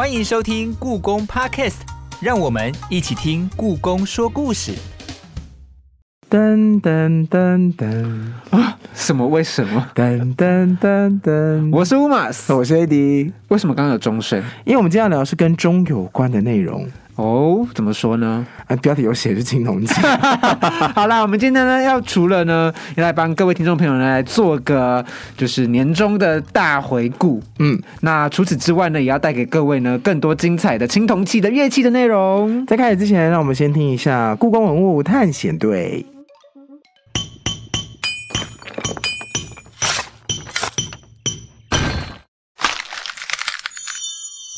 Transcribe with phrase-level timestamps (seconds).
[0.00, 1.80] 欢迎收听故宫 Podcast，
[2.22, 4.72] 让我们一起听故宫说故事。
[6.30, 8.08] 噔噔噔噔
[8.48, 8.78] 啊！
[8.94, 9.28] 什么？
[9.28, 9.86] 为什么？
[9.94, 11.70] 噔噔噔噔！
[11.70, 13.32] 我是乌马斯，我是 AD。
[13.48, 14.42] 为什么刚刚有钟声？
[14.64, 16.88] 因为我们今天要聊的是跟钟有关的内容。
[17.16, 18.46] 哦，怎么说呢？
[18.70, 19.92] 啊，标题有写是青铜器。
[20.94, 25.04] 好啦，我们今天呢要除了呢，要来帮各位听众朋友呢来做个
[25.36, 27.42] 就是年终的大回顾。
[27.58, 32.64] 嗯，那除此之外呢，也要带给各位呢更多精彩的青铜器的乐器的内容。
[32.66, 36.06] 在开始之前，让我们先听一下故宫文物探险队。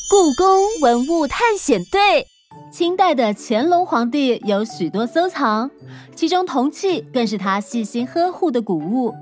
[0.09, 0.45] 故宫
[0.83, 2.27] 文物探险队，
[2.73, 5.69] 清代的乾隆皇帝有许多收藏，
[6.15, 9.13] 其中铜器更是他细心呵护的古物。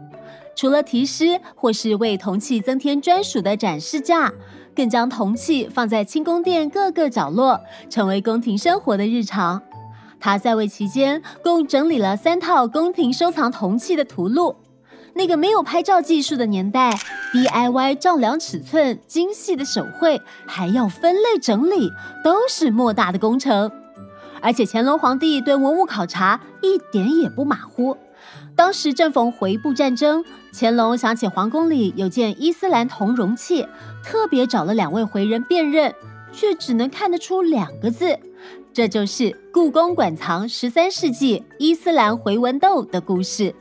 [0.56, 4.32] 除了题诗或是为铜器增添专属的展示架，
[4.74, 9.62] 更将铜器放在清宫殿各个角落，成为宫廷生活的日常。
[10.18, 14.56] 他在位期间，共整理了三套宫廷收藏铜器的图录。
[15.14, 16.98] 那个没有拍照技术的年代
[17.34, 21.92] ，DIY 丈量尺寸、精细的手绘，还要分类整理，
[22.24, 23.72] 都是莫大的工程。
[24.42, 27.96] 而且乾隆皇帝对文物考察一点也不马虎。
[28.56, 30.24] 当时正逢回部战争，
[30.54, 33.68] 乾隆想起皇宫里有件伊斯兰铜容器，
[34.04, 35.94] 特别找了两位回人辨认，
[36.32, 38.18] 却只能看得出两个字，
[38.74, 43.54] 这就是故宫馆藏十三世纪伊斯兰回纹豆的故事。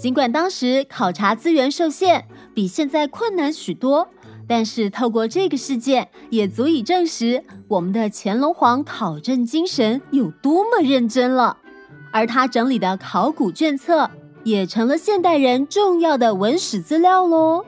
[0.00, 4.08] 尽管当时考察资源受限，比现在困难许多，
[4.48, 11.58] 但是透过这个事件，也足以证实我们的乾隆皇考证精神有多么认真了。
[12.10, 14.10] 而他整理的考古卷册，
[14.42, 17.66] 也成了现代人重要的文史资料喽。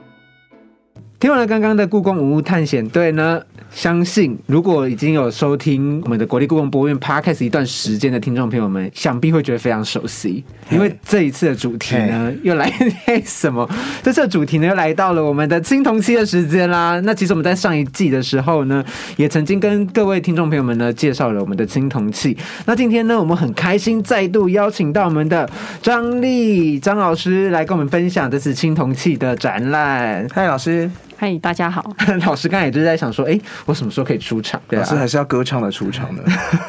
[1.19, 3.43] 听完了刚刚的故宫文物探险队呢？
[3.73, 12.71] 相信如果已经有收听我们的国立故宫博物院 Podcast 一段时间的听众朋友们，想必会觉得非常熟悉，因为这一次的主题呢，又来
[13.25, 13.67] 什么？
[14.03, 16.99] 这次的主题呢，又来到了我们的青铜器的时间啦。
[17.03, 18.85] 那其实我们在上一季的时候呢，
[19.17, 22.37] 也曾经跟各位听众朋友们呢介绍了我们的青铜器。
[22.65, 25.49] 那今天呢，我们很开心再度邀请到我们的
[25.81, 30.27] 张丽张老师来跟我们分享这次青铜器的展览。
[30.31, 30.89] 嗨，老师。
[31.23, 31.89] 嗨，大家好。
[32.27, 34.61] 老师刚才也就是在想说，哎，我什么时候可以出场？
[34.71, 36.21] 老师还是要歌唱的出场的。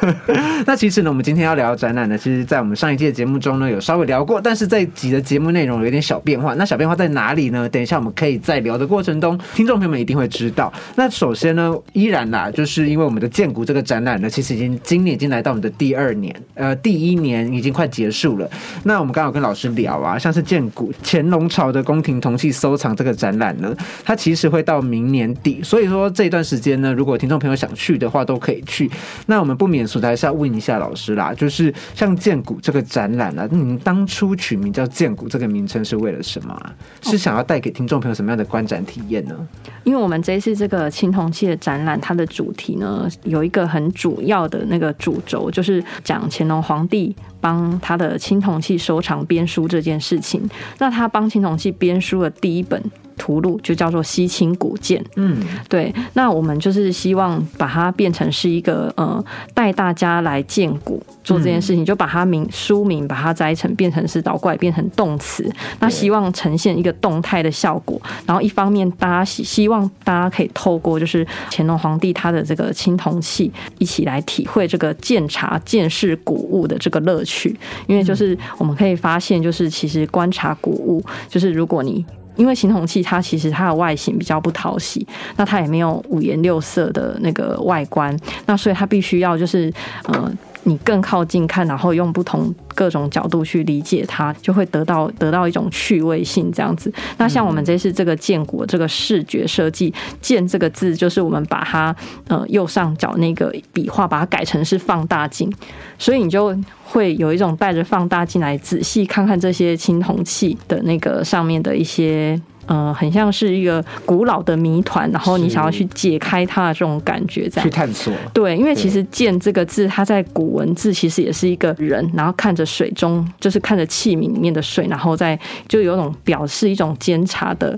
[0.65, 6.53] 那其实呢，我们今天要聊的展览呢，其实，在我们上一季的节目中呢，有稍微聊过，但是这集的节目内容有点小变化。
[6.53, 7.67] 那小变化在哪里呢？
[7.67, 10.71] 等一下我们可以在聊的过程中，听众朋友们一定会知道。
[10.95, 18.49] 那首先呢，依然啦，就是因为我们的建谷这个展览呢，其实已经今年已经来到我们的第二年，呃，第一年已经快结束了。
[18.83, 24.44] 那我们刚好跟老师聊啊，像是建谷乾隆朝的宫廷铜器收藏这个展览呢，它其实。
[24.49, 28.89] 会到明年底，所以说这段时间呢，如果听众朋友想去的话，都可以去。
[29.27, 36.59] 那我们不免俗的还是要问一下老师啦，就是像建谷这个展览啊，您当初取名叫建谷这个名称是为了什么？
[37.01, 39.35] 是想要带给听众朋友什么样的观展体验呢？
[39.83, 50.41] 因为我们这次这个青铜器的展览，它的主题呢有一个很主要的那个主轴，就是讲乾隆皇帝帮他的青铜器收藏编书这件事情。
[50.79, 52.81] 那他帮青铜器编书的第一本。
[53.17, 55.37] 图录就叫做西清古鉴，嗯，
[55.69, 65.49] 对，那我们就是希望把它变成是一个呃带大家来建古做这件事情，就把它名书名把它摘成变成是倒过来变成动词，
[65.79, 68.01] 那希望呈现一个动态的效果。
[68.25, 85.05] 然后一方面大家希希望大家可以透过就是乾隆皇帝他的这个青铜器一起来体会这个鉴茶见识古物的这个乐趣，因为就是我们可以发现就是其实观察古物就是如果你因为青铜器它其实它的外形比较不讨喜，
[85.37, 89.73] 那它也没有五颜六色的那个外观，那所以它必须要就是
[90.05, 90.31] 呃。
[90.67, 96.91] 你更靠近看，然后用不同各种角度去理解它，就会得到得到一种趣味性这样子。
[97.17, 101.95] 那像我们这次这个建国这个视觉设计，“建”这个字就是我们把它
[102.27, 105.51] 呃右上角那个笔画把它改成是放大镜，
[105.99, 112.41] 所以你就会有一种带着放大镜来仔细看看这些青铜器的那个上面的一些。
[112.67, 118.11] 呃，很像是一个古老的谜团，然后你想要去解开它的这种感觉，这样去探索。
[118.33, 127.77] 对，因为其实“剑”这个字，它在古文字其实也是一个人，然后看着水中，就是看着器皿里面的水，然后再就有种表示一种监察的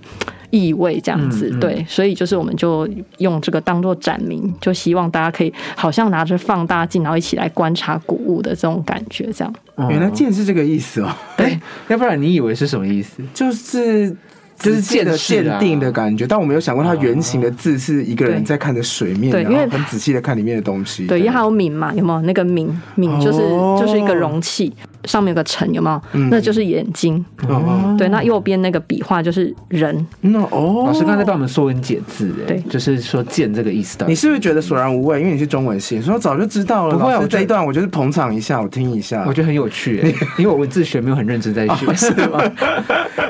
[0.52, 1.50] 意味，这样子。
[1.60, 2.88] 对，所以就是我们就
[3.18, 9.54] 用这个当做展名，就希望大家可以好像拿着放大镜，然后一起来观察古物的这种感觉，这样。
[9.90, 11.14] 原来“剑”是这个意思哦。
[11.38, 13.22] 哎，要不然你以为是什么意思？
[13.34, 14.16] 就是。
[14.58, 21.06] 就是见的识啊鉴定的感觉，但我没有想过它圆形的字是一个人在看着水面，然对因为后很仔细的看里面的东西。
[21.06, 22.70] 对，因为它有皿嘛，有没有那个皿？
[22.98, 24.74] 皿就是、哦就是一个容器，
[25.06, 26.02] 上面有个城，有没有？
[26.14, 27.24] 嗯那就是眼睛。
[27.48, 30.06] 哦，对，那右边那个笔画就是人。
[30.22, 34.06] 那哦，老师刚才帮我们说文解字，哎对就是说“见”这个意思的。
[34.08, 35.20] 你是不是觉得索然无味？
[35.20, 36.98] 因为你是中文系，说早就知道了。
[36.98, 39.24] 不会啊我这一段我就是捧场一下，我听一下。
[39.28, 42.40] 我觉得很有趣，哎 因为我文字学没有很认真在学， 是吗？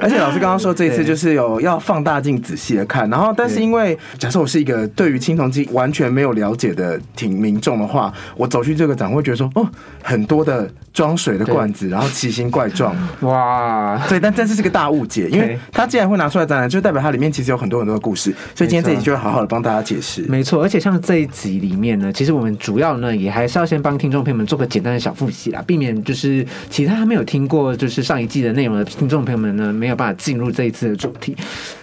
[0.02, 9.68] 而且老师刚刚说这一次就是有要放大镜仔细的看，然后但是因为假设我是一个对于青铜器完全没有了解的挺民众的话，我走去这个展会觉得说哦，
[10.04, 12.96] 很多的装水的罐子，然后奇形怪状。
[13.22, 20.22] 哇，对，但但是是个大误解，因为对它既然会拿出来展览，就代表它里面其实有很多很多的故事，所以今天这一集就会好好的帮大家解释。
[20.24, 31.36] 没错，而且像这一集里面呢，其实我们主要呢也还是要先帮听众朋友们做个简单的小复习啦，避免就是其他还没有听过就是上一季的内容的听众朋友们呢没有办法进入这一次的主题。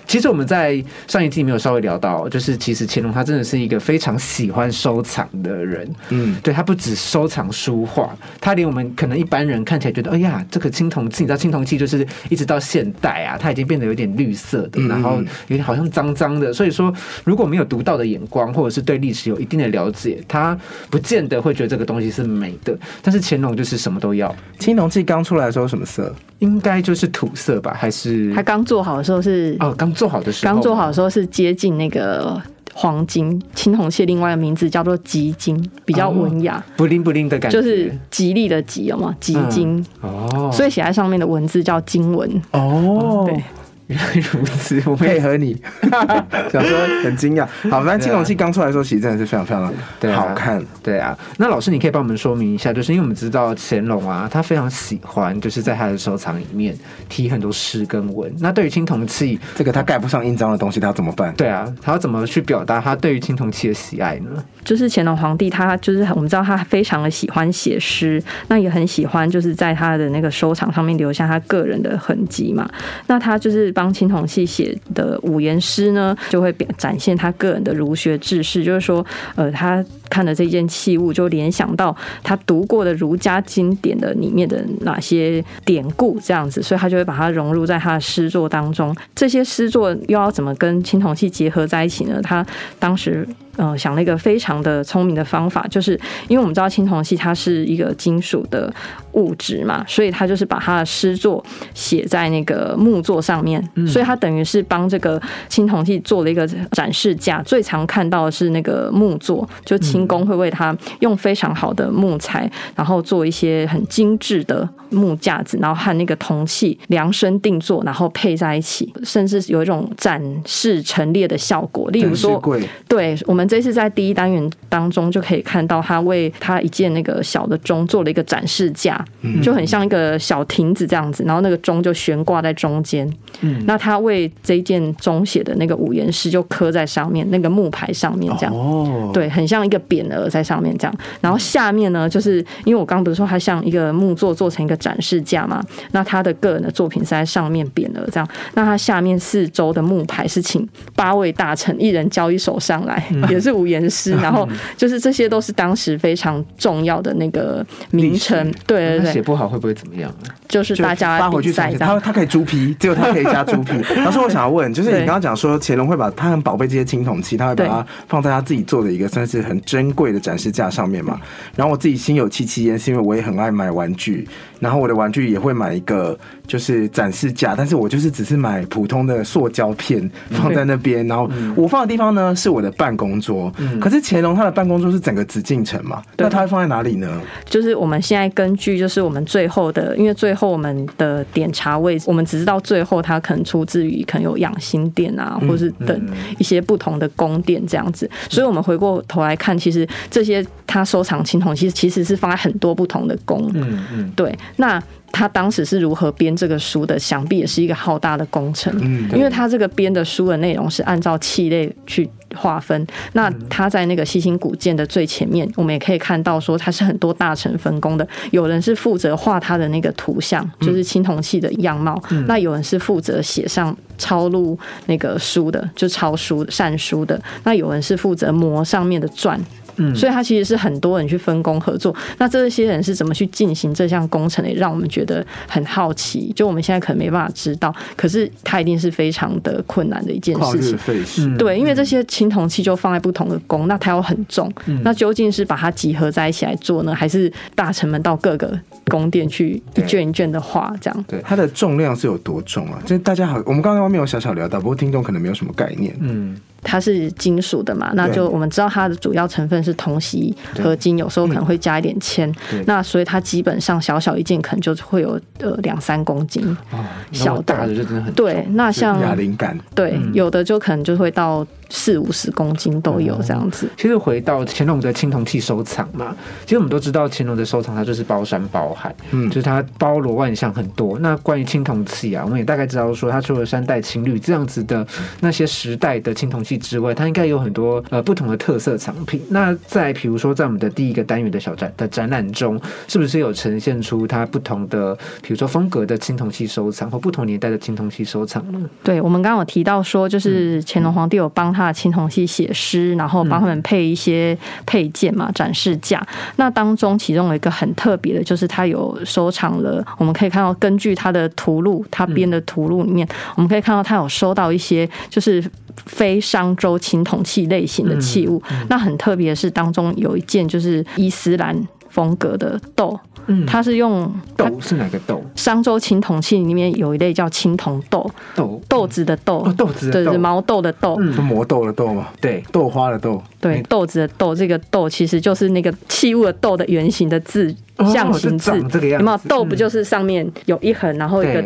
[0.07, 16.53] 其实我们在上一季没有稍微聊到，就是其实乾隆他真的是一个非常喜欢收藏的人，嗯，对他不止收藏书画，他连我们可能一般人看起来觉得，哎呀，这个青铜器，你知道青铜器就是一直到现代啊，它已经变得有点绿色的，嗯然后有点好像脏脏的。
[16.53, 16.93] 所以说，
[17.25, 20.57] 如果没有独到的眼光，或者是对历史有一定的了解，他
[20.91, 22.77] 不见得会觉得这个东西是美的。
[23.03, 26.15] 但是乾隆就是什么都要，青铜器刚出来的时候什么色？
[26.41, 32.41] 应该就是土色吧，还是他刚做好的时候是哦刚做好的时候，刚做好的时候是接近那个
[32.73, 39.15] 黄金青铜器，另外的名字叫做吉金，比较文雅，不灵不灵的感觉，就是吉利的吉，有吗？
[39.21, 42.43] 吉金，哦，所以写在上面的文字叫金文。
[42.53, 43.43] 哦对，
[43.87, 45.55] 原来如此，我们配合你，
[46.51, 47.47] 想说很惊讶。
[47.71, 50.65] 好，反正青铜器刚出来的时候，其实真的是非常非常对啊好看。
[50.83, 56.75] 对啊，那老师，你可以帮我们说明一下，就是因为我们知道乾隆啊，他非常喜欢就是在他的收藏里面
[57.09, 58.33] 提很多诗跟文。
[58.39, 61.35] 那对于青铜器，这个他盖不上印章的东西，他要怎么办？
[61.35, 64.43] 对啊，他要怎么去表达他对于青铜器的喜爱呢？
[64.65, 72.67] 就是乾隆皇帝，他就是我们知道他非常的喜欢写诗，那也很喜欢就是在他的那个收藏上面留下他个人的痕迹嘛。
[73.07, 79.05] 那他就是帮青铜器写的五言诗呢，就会表展现他个人的儒学志士，就是说，
[79.35, 88.95] 呃，他看了这件器物，就联想到他读过的儒家经典的里面的哪些典故，这样子，所以他就会把它融入在他的诗作当中。
[89.15, 92.21] 这些诗作又要怎么跟青铜器结合在一起呢？
[92.23, 92.47] 他
[92.79, 93.27] 当时
[93.57, 95.99] 呃想了一个非常的聪明的方法，就是
[96.29, 98.73] 因为我们知道青铜器它是一个金属的
[99.13, 107.41] 物质嘛，所以他就是把他的诗作写在那个木座上面，所以他等于是帮这个青铜器做了一个展示架。
[107.43, 121.89] 最常看到的是那个木座，就清宫会为它用非常好的木材，然后做一些很精致的木架子，然后和那个铜器量身定做，然后配在一起，甚至有一种展示陈列的效果。
[121.91, 129.03] 例如说，柜对我们这次在第一单元当中就可以看到，他为他一件那个小的钟做了一个展示架，
[129.43, 133.11] 就很像一个小亭子这样子，然后那个钟就悬挂在中间。
[133.41, 133.63] 嗯。
[133.67, 138.55] 那他为这一件钟写的那个五言诗就刻在上面，那个木牌上面这样。
[138.55, 145.63] 哦，对，很像一个匾额在上面这样，然后下面呢，就是因为我刚刚不是说它像一个木座做成一个展示架嘛，
[145.93, 160.35] 那他的个人的作品是在上面匾额这样，那他下面四周的木牌是请八位大臣一人交一手上来，也是五言诗，然后就是这些都是当时非常重要的那个名称，对对对，写不好会不会怎么样啊？
[160.49, 161.99] 就是大家发回去重写他。
[162.01, 163.73] 他可以猪皮，只有他可以加猪皮。
[164.05, 171.21] 老师，我想要问，就是你刚刚讲说乾隆会把他很宝贝这些青铜器，他会把它放在他自己做的一个算是很珍贵的展示架上面嘛。
[171.57, 174.27] 然后我自己心有戚戚焉，是因为我也很爱买玩具，
[174.61, 183.53] 然后我的玩具也会买一个就是展示架，但是我就是只是买普通的塑胶片放在那边，然后我放的地方呢是我的办公桌。
[183.81, 187.21] 可是乾隆他的办公桌是整个紫禁城嘛，那他会放在哪里呢？
[187.47, 196.09] 就是我们现在根据就是我们最后的，因为最后我们的点查位置，我们只知道最后它可能出自于可能有养心殿啊，或是等
[196.39, 198.09] 一些不同的宫殿这样子。
[198.29, 203.51] 所以我们回过头来看，其实这些他收藏青铜器其实是放在很多不同的宫。
[203.55, 204.83] 嗯嗯，对，那
[205.15, 208.77] 他当时是如何编这个书的，想必也是一个浩大的工程。
[208.83, 229.39] 嗯因为他这个编的书的内容是按照器类去划分，那他在那个西兴古建的最前面，我们也可以看到说他是很多大臣分工的，有人是负责画他的那个图像，就是青铜器的样貌，那有人是负责写上抄录那个书的，就抄书善书的，那有人是负责磨上面的篆。
[229.77, 231.95] 嗯所以它其实是很多人去分工合作。
[232.19, 236.33] 那这些人是怎么去进行这项工程的，也让我们觉得很好奇。
[236.35, 240.79] 就我们现在可能没办法知道，可是它一定是非常的困难的一件事情。
[240.79, 251.05] 费时，嗯对，因为这些青铜器就放在不同的宫，那它又很重，嗯那究竟是把它集合在一起来做呢，还是大臣们到各个宫殿去一卷一卷的画这样？
[251.09, 252.81] 对它的重量是有多重啊？
[252.85, 255.95] 就是大家好，我们刚刚外面有小小聊到，不过听众可能没有什么概念。
[256.01, 262.33] 嗯，它是金属的嘛，那就我们知道它的主要成分是铜锡合金，有时候可能会加一点铅，
[262.67, 266.45] 那所以它基本上小小一件可能就会有呃两三公斤。
[266.73, 267.43] 哦，小的。
[267.45, 270.13] 大的就真的很对，那像哑铃杆，对嗯。
[270.15, 273.69] 有的就可能就会到四五十公斤都有这样子。
[273.77, 280.99] 其实回到乾隆的青铜器收藏嘛，其实我们都知道乾隆的收藏它就是包山包海，嗯就是它包罗万象很多。
[280.99, 284.87] 那关于青铜器啊，我们也大概知道说，它除了三代青绿这样子的
[285.21, 289.21] 那些时代的青铜器之外，它应该有很多呃不同的特色藏品。
[289.29, 298.61] 那在比如说在我们的第一个单元的小展的展览中，是不是有呈现出它不同的，比如说风格的青铜器收藏或不同年代的青铜器收藏呢？
[298.83, 306.07] 对，我们刚刚有提到说，就是乾隆皇帝有帮他的青铜器写诗，然后帮他们配一些配件嘛，展示架。
[306.37, 315.43] 那当中其中有一个很特别的，就是他有收藏了，我们可以看到，根据他的图录，他编的图录里面，我们可以看到他有收到一些就是。
[315.87, 321.55] 非商周青铜器类型的器物，那很特别的是，当中有一件就是伊斯兰
[321.91, 323.45] 风格的豆，嗯。
[323.47, 325.23] 它是用豆是哪个豆？
[325.35, 328.61] 商周青铜器里面有一类叫青铜豆，豆。
[328.69, 332.09] 豆子的豆，哦豆子的对对，豆毛豆的豆，磨豆的豆吗？
[332.21, 339.05] 对，豆花的豆，对，豆子的豆，这个豆其实就是那个器物的豆的圆形的字哦象形字，这个样子。
[339.05, 339.19] 有没有？
[339.29, 341.45] 豆不就是上面有一横，然后一个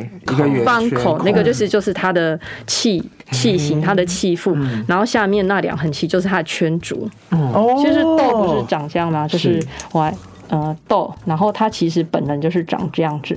[0.65, 4.85] 方口，那个就是就是它的器器型，它的器腹，嗯。
[4.89, 7.09] 然后下面那两横旗就是它的圈足。
[7.31, 9.29] 哦，其实豆不是长这样吗？
[9.29, 9.69] 就是是。
[9.93, 10.15] 我还
[10.49, 13.37] 呃豆，然后它其实本人就是长这样子，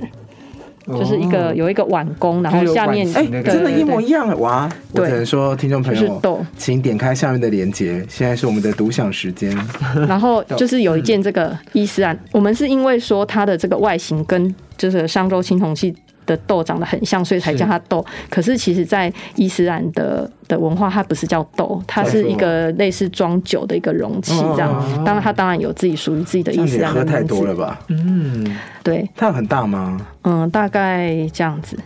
[0.86, 4.00] 就是一个哦有一个碗弓，然后下面哎、真的，一模。
[4.00, 4.34] 一样哎！
[4.34, 9.56] 哇，我对只能说，听众朋友，是豆请点开下面的链接，现在是我们的独享时间。
[10.08, 15.94] 然后就是有一件这个伊斯兰，我们是因为说它的这个外形跟就是商周青铜器
[16.26, 18.04] 的豆长得很像，所以才叫它豆。
[18.30, 24.72] 可是其实，在伊斯兰的的文化，它不是叫豆，它是一个类似装酒的一个容器这样。
[24.72, 27.54] 哦当然，它当然有自己属于自己的这样子也伊斯兰喝太多了。
[27.54, 27.80] 吧？
[27.88, 30.00] 嗯，对，它很大吗？
[30.22, 31.76] 嗯，大概这样子。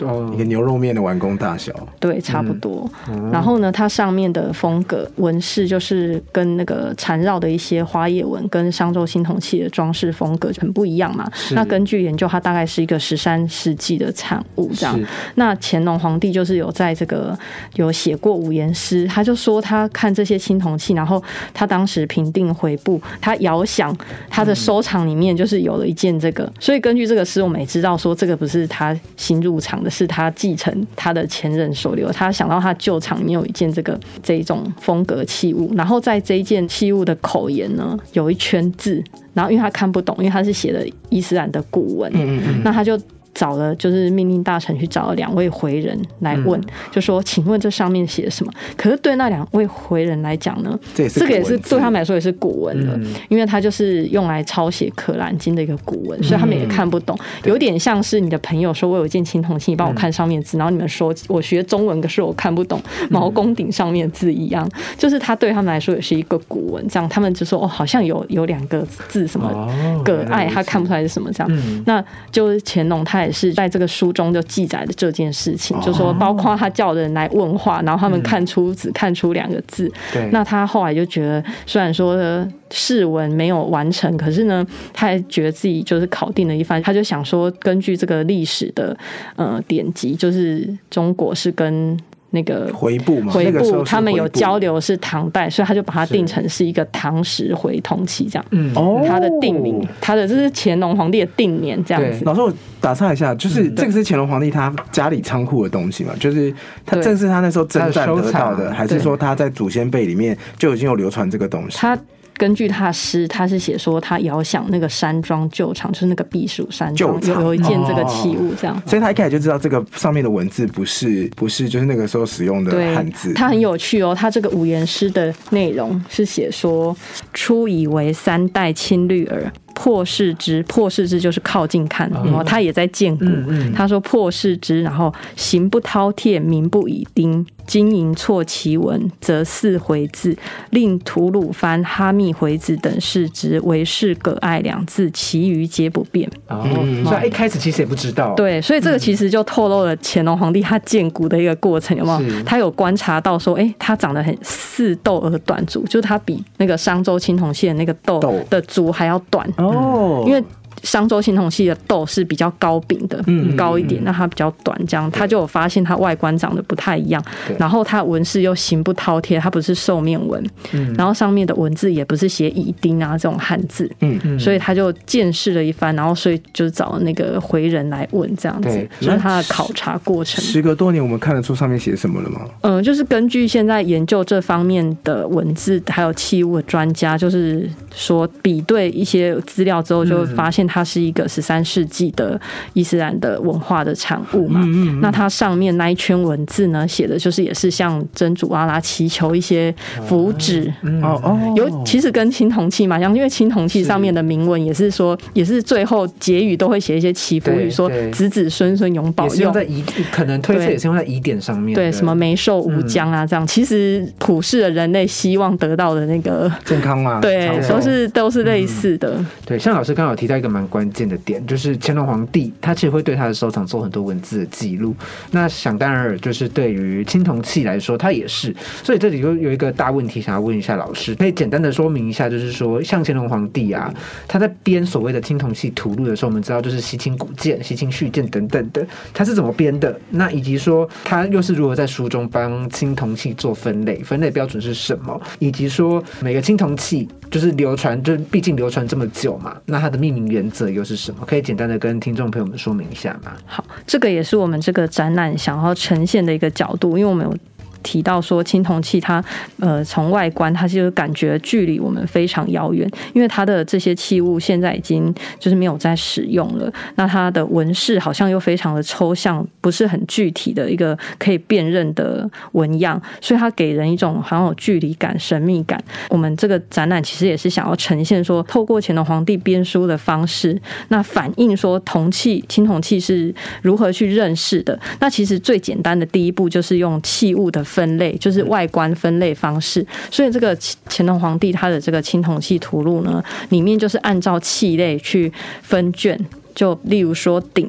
[0.00, 1.72] 哦一个牛肉面的完工大小。
[2.00, 2.90] 对，差不多。
[3.08, 11.30] 嗯然后呢，它上面的风格纹饰就是跟那个缠绕的一些花叶纹，跟商周青铜器的装饰风格很不一样嘛。
[11.52, 14.98] 那根据研究，它大概是一个十三世纪的产物这样。
[15.36, 17.38] 那乾隆皇帝就是有在这个
[17.74, 21.22] 有写过五言诗，他就说他看这些青铜器，然后
[21.52, 23.94] 他当时平定回部，他遥想
[24.28, 32.10] 他的收藏里面就是有了一件这个，所以根据这个诗，我们也知道说这个不是他新入场的，是他继承他的前任所留。
[32.10, 42.98] 他想到他旧厂里有一件这个这一种风格器物，然后在这一件器物的口沿呢有一圈字，然后因为他看不懂，因为他是写的伊斯兰的古文，嗯嗯那他就
[43.34, 46.60] 找了，就是命令大臣去找了两位回人来问，
[46.90, 53.12] 就说：“请问这上面写什么？”可是对那两位回人来讲呢，这个也是对他们来说也是古文了，嗯。
[53.28, 71.52] 因为它就是用来抄写《可兰经》的一个古文，所以他们也看不懂，有点像是你的朋友说：“我有一件青铜器，你帮我看上面的字。”然后你们说：“我学中文，可是我看不懂毛公鼎上面的字一样。”就是他对他们来说也是一个古文，这样他们就说：“哦，好像有有两个字什么哦葛爱，他看不出来是什么这样。
[71.52, 71.82] 嗯。
[71.86, 79.90] 那就是乾隆，他也是在这个书中就记载了这件事情，就说包括他叫人来问话，然后他们看出只看出两个字。
[80.12, 88.96] 对，那他后来就觉得，虽然说呃试文没有完成，可是呢，他还觉得自己就是考定了一番，他就想说，根据这个历史的
[89.36, 91.98] 呃典籍，就是中国是跟
[92.34, 98.44] 那个回部嘛，回那个时候是部他们有交流是唐代，所以他就把它定成是一个唐时回通器这样。
[98.50, 102.24] 嗯哦，他的定名，他的这是乾隆皇帝的定年这样子。
[102.24, 106.12] 老师，我打岔一下，就是嗯这个是乾隆皇帝他家里仓库的东西嘛？
[106.20, 106.52] 就是
[106.84, 111.78] 他正是他那时候征战得到的，藏还是对说他在祖先辈里面就已经有流传这个东西？
[111.78, 111.96] 他
[112.36, 118.82] 根据他的诗，他是写说他遥想那个山庄旧场，就是那个避暑山庄有有一件这个器物这样。
[118.86, 124.14] 所以他一开始就知道这个上面的文字不是不是就是那个时候使用的汉字，，他很有趣哦。
[124.14, 126.96] 他这个五言诗的内容是写说
[127.32, 133.24] ：“初以为三代青绿耳，破视之，破视之就是靠近看，然后他也在见骨。
[133.24, 133.72] 嗯嗯。
[133.72, 140.36] 他说破视之，然后形不饕餮，名不以丁，金银错其文，则似回字，
[140.70, 146.28] 令吐鲁番、哈密回字等视之，为是葛爱两字，其余皆不变。
[146.48, 147.04] 哦，嗯。
[147.04, 152.44] 所以一开始其实也不知道，，对，所以这个其实就透露了乾隆皇帝他建骨的一个过程，有没有？
[152.44, 160.42] 他有观察到说，哎、他长得很似豆而短足，就是他比那个商周青铜器的那个豆豆的足还要短，哦，因为。
[160.84, 167.24] 商周青铜器的豆是比较高柄的，嗯高一点，那它比较短，这样他就有发现它外观长得不太一样。
[167.48, 170.94] 对，然后它纹饰又形不饕餮，它不是兽面纹，嗯。
[170.96, 174.38] 然后上面的文字也不是写乙丁啊这种汉字，嗯嗯。
[174.38, 180.44] 所以他就见识了一番，然后所以就找那个回人来问这样子对，这是他的考察过程。
[180.44, 182.42] 时隔多年，我们看得出上面写什么了吗？
[182.60, 192.40] 嗯，就是根据现在研究这方面的文字还有器物的专家，就是说比对一些资料之后，就会发现它是一个十三世纪的
[192.72, 194.60] 伊斯兰的文化的产物嘛。
[194.64, 194.98] 嗯。
[195.00, 199.72] 那它上面那一圈文字呢，写的就是也是向真主阿拉祈求一些
[200.08, 200.68] 福祉。
[201.00, 209.34] 哦哦，有其实跟青铜器嘛像，因为青铜器上面的铭文也是说，也是最后结语都会写一些祈福语，说子子孙孙永保佑。
[209.34, 209.52] 是用。
[209.52, 213.46] 在疑，可能推测也是用在疑点上面，对，什么梅寿无疆啊，这样。
[213.46, 219.24] 其实普世的人类希望得到的那个，健康嘛，对都是都是类似的。
[219.46, 224.94] 对，像老师刚好提到一个蛮关键的点，就是乾隆皇帝他其实会对他的收藏做很多文字的记录。
[225.30, 228.54] 那想当然，就是对于青铜器来说，它也是。
[228.82, 233.92] 所以这里就有一个大问题想要问一下老师，可以简单的说明一下，就是说像乾隆皇帝啊，
[234.26, 239.98] 他在编所谓的青铜器图录的时候，我们知道就是西清古鉴、西清续鉴等等的，他是怎么编的？
[240.10, 245.20] 那以及说他又是如何在书中帮青铜器做分类，分类标准是什么？
[245.38, 251.26] 以及说每个青铜器就是流传，就毕竟流传这么久嘛，那它的命名原则又是什么？
[251.26, 253.32] 可以简单的跟听众朋友们说明一下吗？
[253.44, 257.36] 好，这个也是我们这个展览想要呈现的一个角度，因为我们有。
[257.84, 259.24] 提到说青铜器它，
[259.60, 266.72] 呃，从外观它就感觉距离我们非常遥远，因为它的这些器物现在已经就是没有在使用了。
[266.96, 275.78] 那它的纹饰好像又非常的抽象，不是很具体的一个可以辨认的纹样，所以它给人一种好像有距离感、神秘感。
[276.08, 284.78] 我们这个展览其实也是想要呈现说，透过乾隆皇帝编书的方式，那反映说铜器、青铜器是如何去认识的。
[285.00, 289.84] 那其实最简单的第一步就是用器物的分类，就是外观分类方式。
[290.10, 290.56] 所以这个
[290.88, 295.32] 乾隆皇帝他的这个青铜器图录呢，里面就是按照器类去
[295.62, 296.18] 分卷，
[296.54, 297.68] 就例如说鼎，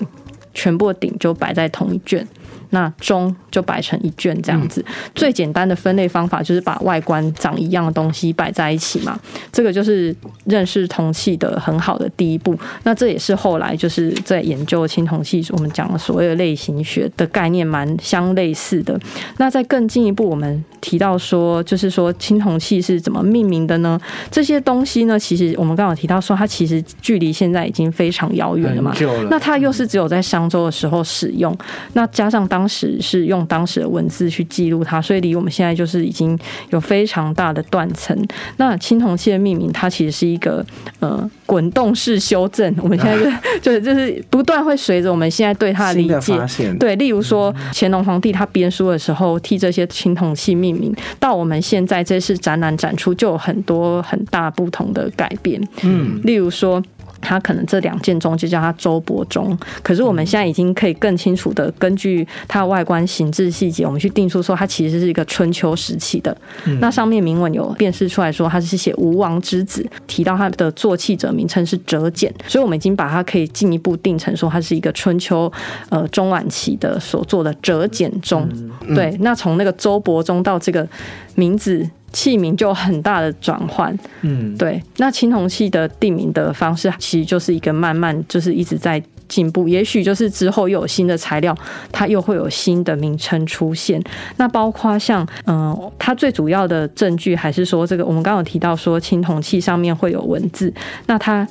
[0.54, 2.28] 全部的鼎就摆在同一卷。
[2.76, 4.84] 那中就摆成一卷这样子，
[5.16, 9.18] 最简单的分类方法就是把外观长一样的东西摆在一起嘛，
[9.50, 12.54] 这个就是认识铜器的很好的第一步。
[12.84, 19.00] 那这也是后来就是在研究青铜器，我们讲的所谓的类型学的概念蛮相类似的。
[19.38, 23.98] 那在更进一步，我们提到说，就是说青铜器是怎么命名的呢？
[24.30, 28.94] 这些东西呢，其实我们刚刚提到说，它其实距离现在已经非常遥远了嘛
[29.30, 31.58] 那它又是只有在商周的时候使用，
[31.94, 36.38] 那加上当时是用当时的文字去记录它，所以离我们现在就是已经
[36.70, 38.18] 有非常大的断层。
[38.58, 40.66] 那青铜器的命名，它其实是一个
[41.00, 43.18] 呃滚动式修正，我们现在
[43.60, 55.62] 就就是就是不断会随着我们现在对它的理解，对，例如说乾隆皇帝他编书的时候替这些青铜器命名，到我们现在这次展览展出就有很多很大不同的改变。
[55.84, 56.84] 嗯，例如说。
[57.26, 66.36] 他可能这两件钟就叫它周伯钟，可是我们现在已经可以更清楚的根据它的外观形制细节，我们去定出说它其实是一个春秋时期的。
[66.80, 75.52] 那上面铭文有辨识出来说它是写吴王之子，提到它的作器者名称是折简，所以我们已经把它可以进一步定成说它是一个春秋
[75.90, 78.48] 呃中晚期的所做的折简钟。
[78.94, 80.88] 对，那从那个周伯钟到这个
[81.36, 81.90] 名字。
[82.16, 89.68] 器皿就很大的转换，嗯，对，那青铜器的定名的方式，其实就是一个慢慢就是一直在进步。
[89.68, 91.54] 也许就是之后又有新的材料，
[91.92, 94.02] 它又会有新的名称出现。
[94.38, 100.74] 那包括像嗯、呃它最主要的证据还是说，这个我们刚刚有提到说青铜器上面会有文字，
[101.08, 101.46] 那它。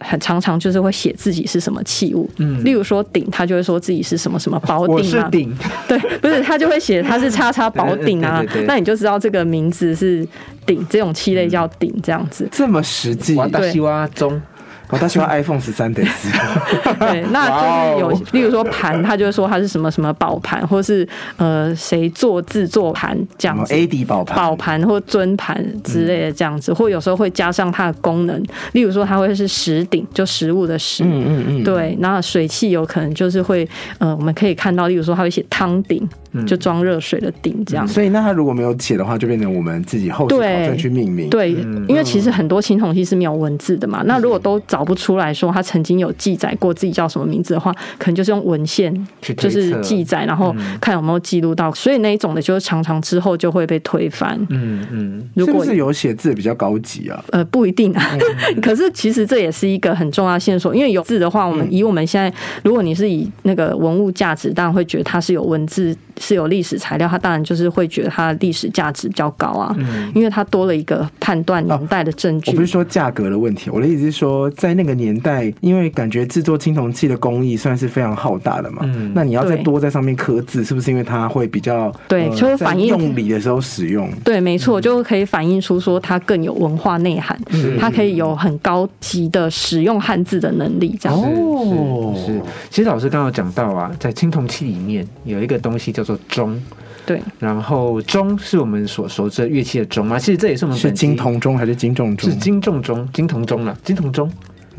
[0.00, 2.64] 很常常就是会写自己是什么器物，嗯。
[2.64, 8.38] 例如说鼎，他就会说自己是什么什么宝鼎啊，是鼎，对，不是他就会写他是叉叉宝鼎啊。
[8.40, 10.26] 对对对对，那你就知道这个名字是
[10.66, 12.48] 鼎，这种器类叫鼎这样子。
[12.50, 14.40] 这么实际，瓦达西哇中，
[14.90, 16.28] 哦，他喜欢 iPhone 十三得是，
[16.98, 23.72] 对，那就是有例如说盘，他就会说它是什么什么宝盘，或是呃谁做制作盘这样子。
[23.72, 36.08] AD 宝盘，宝盘或尊盘之类的这样子，或有时候会加上它的功能，例如说它会是石鼎，就食物的食，嗯嗯嗯，对，那水器有可能就是会，呃，我们可以看到，例如说它会写汤鼎，
[36.46, 37.86] 就装热水的鼎这样。
[37.86, 41.52] 所以那他如果没有写的话，就变成我们自己后期考对证去命名。，对，
[41.88, 48.94] 因为其实很多青铜器是没有文字的嘛，那如果都找不出来说他曾经有记载过自己叫什么名字的话，可能就是用文献
[49.36, 54.38] 就是记载，然后看有没有记录到，所以那一种的，就是常常之后就会被推翻。
[54.48, 57.24] 嗯嗯，如果是有写字比较高级啊？
[57.30, 58.18] 呃，不一定啊。
[58.62, 69.74] 可是其实这也是一个很重要的线索，因为有字的话，我们以我们现在，如果你是以那个文物价值，当然会觉得它是有文字、是有历史材料，他当然就是会觉得它的历史价值比较高啊，
[70.14, 72.60] 因为它多了一个判断年代的证据我不。
[72.60, 84.08] 是说价格的问题，我的意思是说，在那个年代，因为感觉制作青铜器的工艺算是非常浩大的嘛，嗯那你要再多在上面刻字，是不是因为它会比较对呃就会反映用礼的时候使用？
[84.22, 87.40] 对，没错，就可以反映出说它更有文化内涵，
[87.80, 91.18] 它可以有很高级的使用汉字的能力，这样。
[91.18, 92.40] 哦是是。
[92.68, 96.60] 其实老师刚刚有讲到啊，在青铜器里面有一个东西叫做钟，
[97.04, 102.30] 对，然后钟是我们所熟知的乐器的钟嘛，其实这也是我们是金铜钟还是金重钟？
[102.30, 102.36] 是？
[102.36, 104.30] 金重钟，金铜钟了，金铜钟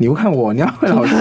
[0.02, 1.14] 你不看我，你要问老师。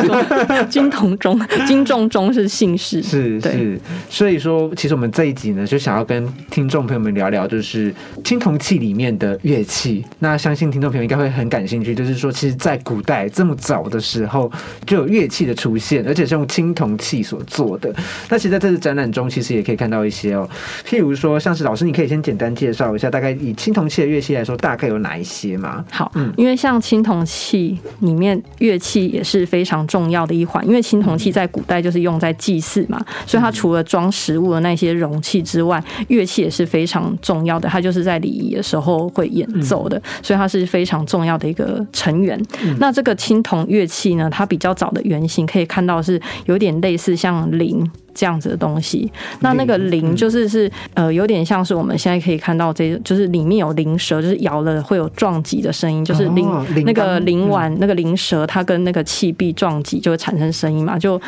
[0.67, 7.93] 金铜钟、 金钟钟是姓氏，是是，所以说其实我们这一集呢，就想要跟听众朋友们聊聊，就是。
[8.23, 10.03] 青铜器里面的乐器。
[10.19, 12.15] 那相信听众朋友应该会很感兴趣，就是。
[12.15, 14.51] 说，其实，在古代这么早的时候
[14.85, 16.31] 就有乐器的出现，而且是。
[16.31, 17.93] 用青铜器所做的。
[18.29, 20.49] 那其实在这次展览中，其实也可以看到一些哦，
[20.87, 21.63] 譬如说，像是。
[21.63, 25.83] 老师，你可以先简单介绍一下，大概以青铜器的乐器来说，大概有哪一些吗？
[25.91, 42.39] 好嗯，因为像青铜器里面乐器也是非常重要的一环，因为青铜器在古代就是用在祭祀嘛，所以它除了装食物的那些容器之外，乐器也是非常重要的，它就是在礼仪的时候会演奏的，所以它是非常重要的一个成员。
[42.79, 47.89] 那这个青铜乐器呢，它比较早的原型可以看到是有点类似像铃。
[48.13, 56.47] 这样子的东西，那那个铃就是是呃有点像是我们现在可以看到这，就是里面有铃蛇，就是摇了会有撞击的声音，就是铃、
[56.85, 61.19] 那个铛铃丸、那个铃蛇，它跟那个器壁撞击就会产生声音嘛，就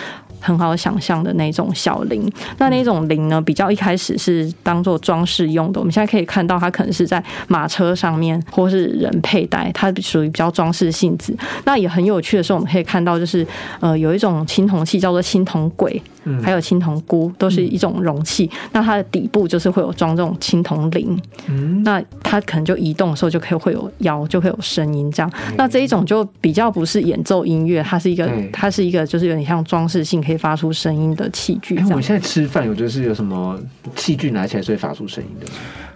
[0.43, 2.29] 很好想象的那种小铃。
[2.57, 11.35] 那那种铃呢，比较一开始是当做装饰用的，我们现在可以看到它可能是在马车上面或是人佩戴，它属于比较装饰性质。
[11.63, 13.47] 那也很有趣的是，我们可以看到就是
[13.79, 16.01] 呃有一种青铜器叫做青铜簋，
[16.41, 18.49] 还有青铜箍，都是一种容器。
[18.73, 21.17] 那它的底部就是会有装这种青铜铃，
[21.83, 25.31] 那它可能就移动的时候就可以会有摇，就会有声音这样。
[25.57, 32.01] 那这一种就比较不是演奏音乐，它是一个它是一个就是有点像装饰性可以发出声音的器具我。
[32.01, 33.59] 现在吃饭有就是有什么
[33.95, 35.45] 器具拿起来是会发出声音的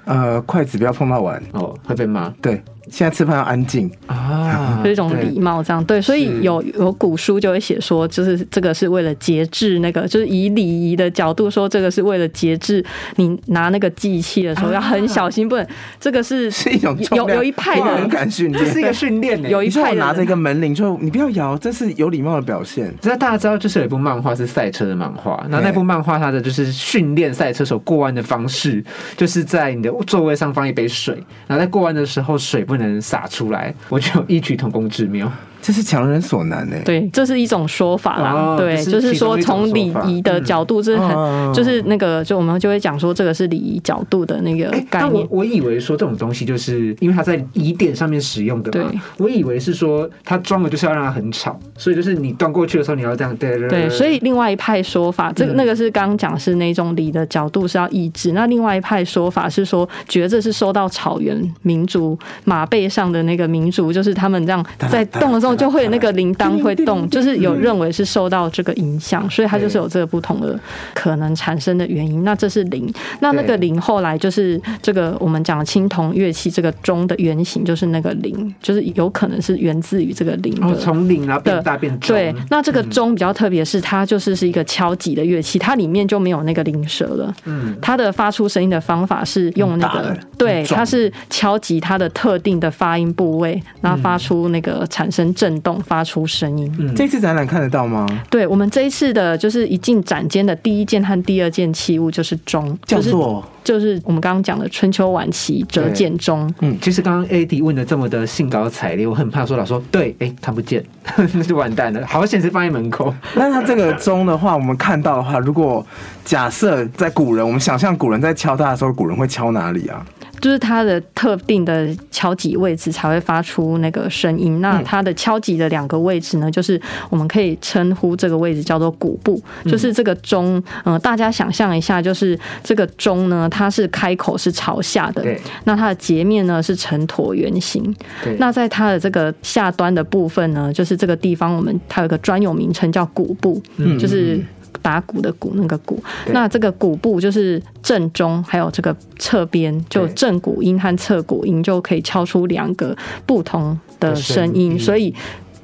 [0.05, 1.41] 呃，筷子不要碰到碗。
[1.51, 3.89] 哦，会被骂对，现在吃饭要安静。
[4.07, 12.83] 啊 就是一种礼貌，这样对，所以有有古书就会写说，就是这个是为了节制那个，就是以礼仪的角度说，这个是为了节制
[13.15, 15.67] 你拿那个祭器的时候要很小心，不能
[15.99, 19.49] 这个是 是一种有有一派哇很的敢训练，这 是一个训练呢。
[19.49, 22.93] 有一派拿着一个门铃，就你不要摇，这是有礼貌的表现。
[23.03, 28.83] 那大家知道，就是有一部漫画是赛车的漫画，那那部漫画它的就是训练赛车手过弯的方式，
[29.15, 31.15] 就是在你的座位上放一杯水，
[31.47, 35.31] 然后在过弯的时候水不能洒出来，我就有异曲同工之妙。
[35.59, 38.31] 这是强人所难呢、对，这是一种说法啦。
[38.31, 45.27] 哦对，就是说从礼仪的角度，这是很、哦就是那个，就我们就会讲说，这个是礼仪角度的那个哎，但我概念。
[45.31, 70.59] 我以为说这种东西就是因为它在疑点上面使用的嘛对，我以为是说它装的就是要让它很吵，所以就是你端过去的时候你要这样对对对，所以另外一派说法，这那个是刚刚讲是那种礼的角度是要抑制，那另外一派说法是说，觉得这是受到草原民族马背上的那个民族，就是他们这样在动的时候就会有那个铃铛会动，就是有认为是受到这个影响，所以它就是有这个不同的
[70.93, 72.23] 可能产生的原因。
[72.23, 80.81] 那这是铃，那那个铃后来就是这个我们讲的青铜乐器这个钟的原型就是那个铃，就是有可能是源自于这个铃然后的。
[80.81, 87.33] 从铃然后变大变中，对，那这个钟比较特别，是它就是是一个敲击的乐器，它里面就没有那个铃舌了。
[87.45, 96.73] 嗯，它的发出声音的方法是用那个对，它是敲击它的特定的发音部位，然后发出那个产生震动，发出声音。
[96.79, 98.07] 嗯这次展览看得到吗？
[98.29, 106.51] 对我们这一次的，就是一进展间的第一件和第二件器物就是钟，就是叫做就是我们刚刚讲的春秋晚期折剑钟。
[106.61, 110.83] 嗯，其实刚刚 AD 问的这么的兴高采烈，我很怕说老师说对，哎，看不见，
[111.15, 112.05] 那就完蛋了。
[112.07, 113.13] 好险是放在门口。
[113.35, 115.85] 那它这个钟的话，我们看到的话，如果
[116.23, 120.05] 假设在古人，我们想象古人在敲它的时候，古人会敲哪里啊？
[120.39, 124.61] 就是它的特定的敲击位置才会发出那个声音。
[124.61, 130.61] 那它的敲击的两个位置呢，就是我们可以称呼这个位置叫做鼓部，就是这个钟。
[130.85, 135.25] 嗯，大家想象一下，就是这个钟呢，它是开口是朝下的，
[135.65, 137.95] 那它的截面呢是呈椭圆形。
[138.37, 143.61] 那在它的这个下端的部分呢，就是这个地方，我们它有个专有名称叫鼓部，
[143.99, 144.43] 就是。
[144.81, 155.13] 打鼓的鼓，那个鼓，那这个鼓部就是正中，还有这个侧边，就正鼓音和侧鼓音就可以敲出两个不同的声音，所以。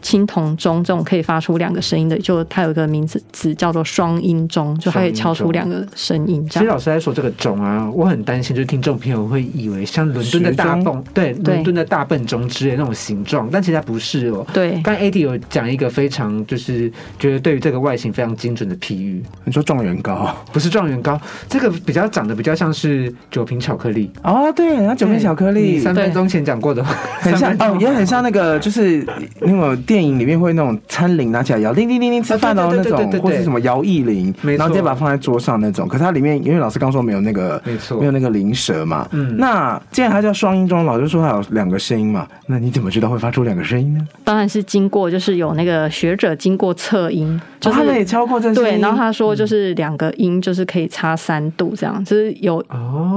[0.04, 6.46] 青铜钟这种可以发出两个声音的，就它有一个名字词叫做双音钟，就它可以敲出两个声音。
[6.50, 14.46] 其实老师在说这个钟啊，我很担心，就是听众朋友会以为像伦敦的大泵，对，伦敦的大笨钟之类那种形状，但其实它不是哦。
[14.54, 19.24] 对，刚 AD 有讲一个非常就是觉得对于这个外形非常精准的譬喻。
[19.46, 20.36] 你说状元糕？
[20.52, 24.12] 不是状元糕，这个比较长得比较像是酒瓶巧克力。
[24.22, 25.80] 哦，对，那酒瓶巧克力。
[25.80, 29.08] 三分钟前讲过的，很像哦，也很像那个就是
[29.40, 29.82] 那种。
[29.94, 35.88] 电影里面会那种餐铃拿起来摇，叮叮叮叮吃饭哦那种，或是什么摇一铃，然后直接把它放在桌上那种。
[35.88, 39.08] 可是它里面，因为老师刚说没有那个，没错，没有那个灵蛇嘛。
[39.12, 44.08] 嗯，那既然它叫双音钟，老师说它有两个声音嘛，那你怎么知道会发出两个声音呢？
[44.24, 52.64] 当然是经过，就是有那个学者经过测音，就他们也敲过这对，然后他说就是两个音就是可以差三度这样，就是有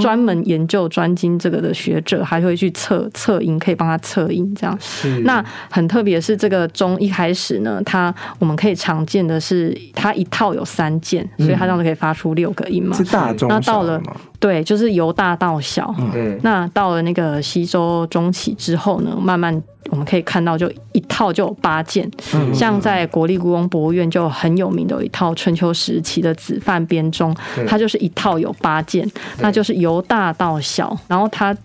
[0.00, 4.76] 专门研究专精这个的学者还会去测测音，可以帮他测音这样。
[4.80, 7.56] 是，那很特别是这个钟一开始。
[7.56, 12.94] 呢，它我们可以常见的是，它一套有三件，所以它这样子可以发出六个音嘛。
[12.94, 13.98] 是大钟那到了
[14.38, 15.94] 对，就是由大到小。
[16.12, 16.38] 对。
[16.42, 19.62] 那到了那个西周中期之后呢，慢慢。
[19.88, 22.10] 我们可以看到，就一套就有八件，
[22.52, 27.32] 像在国立故宫博物院就很有名的有一套春秋时期的紫范编钟，
[27.68, 30.98] 它就是一套有八件，那就是由大到小。
[31.06, 31.56] 然后它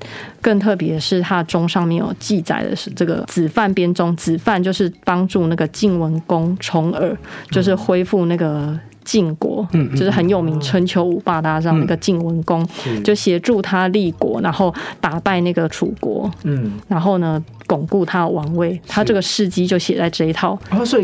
[0.42, 7.18] 更特别的是，它的钟上面有记载的是这个子范编钟，子范就是帮助那个晋文公重耳，
[7.50, 8.78] 就是恢复那个。
[9.04, 12.64] 晋国，嗯，就是很有名，春秋五霸大上那个晋文公，
[13.04, 18.80] 就协助他立国，然后打败那个楚国，嗯，然后呢，巩固他的王位。
[18.88, 20.58] 他这个事迹就写在这一套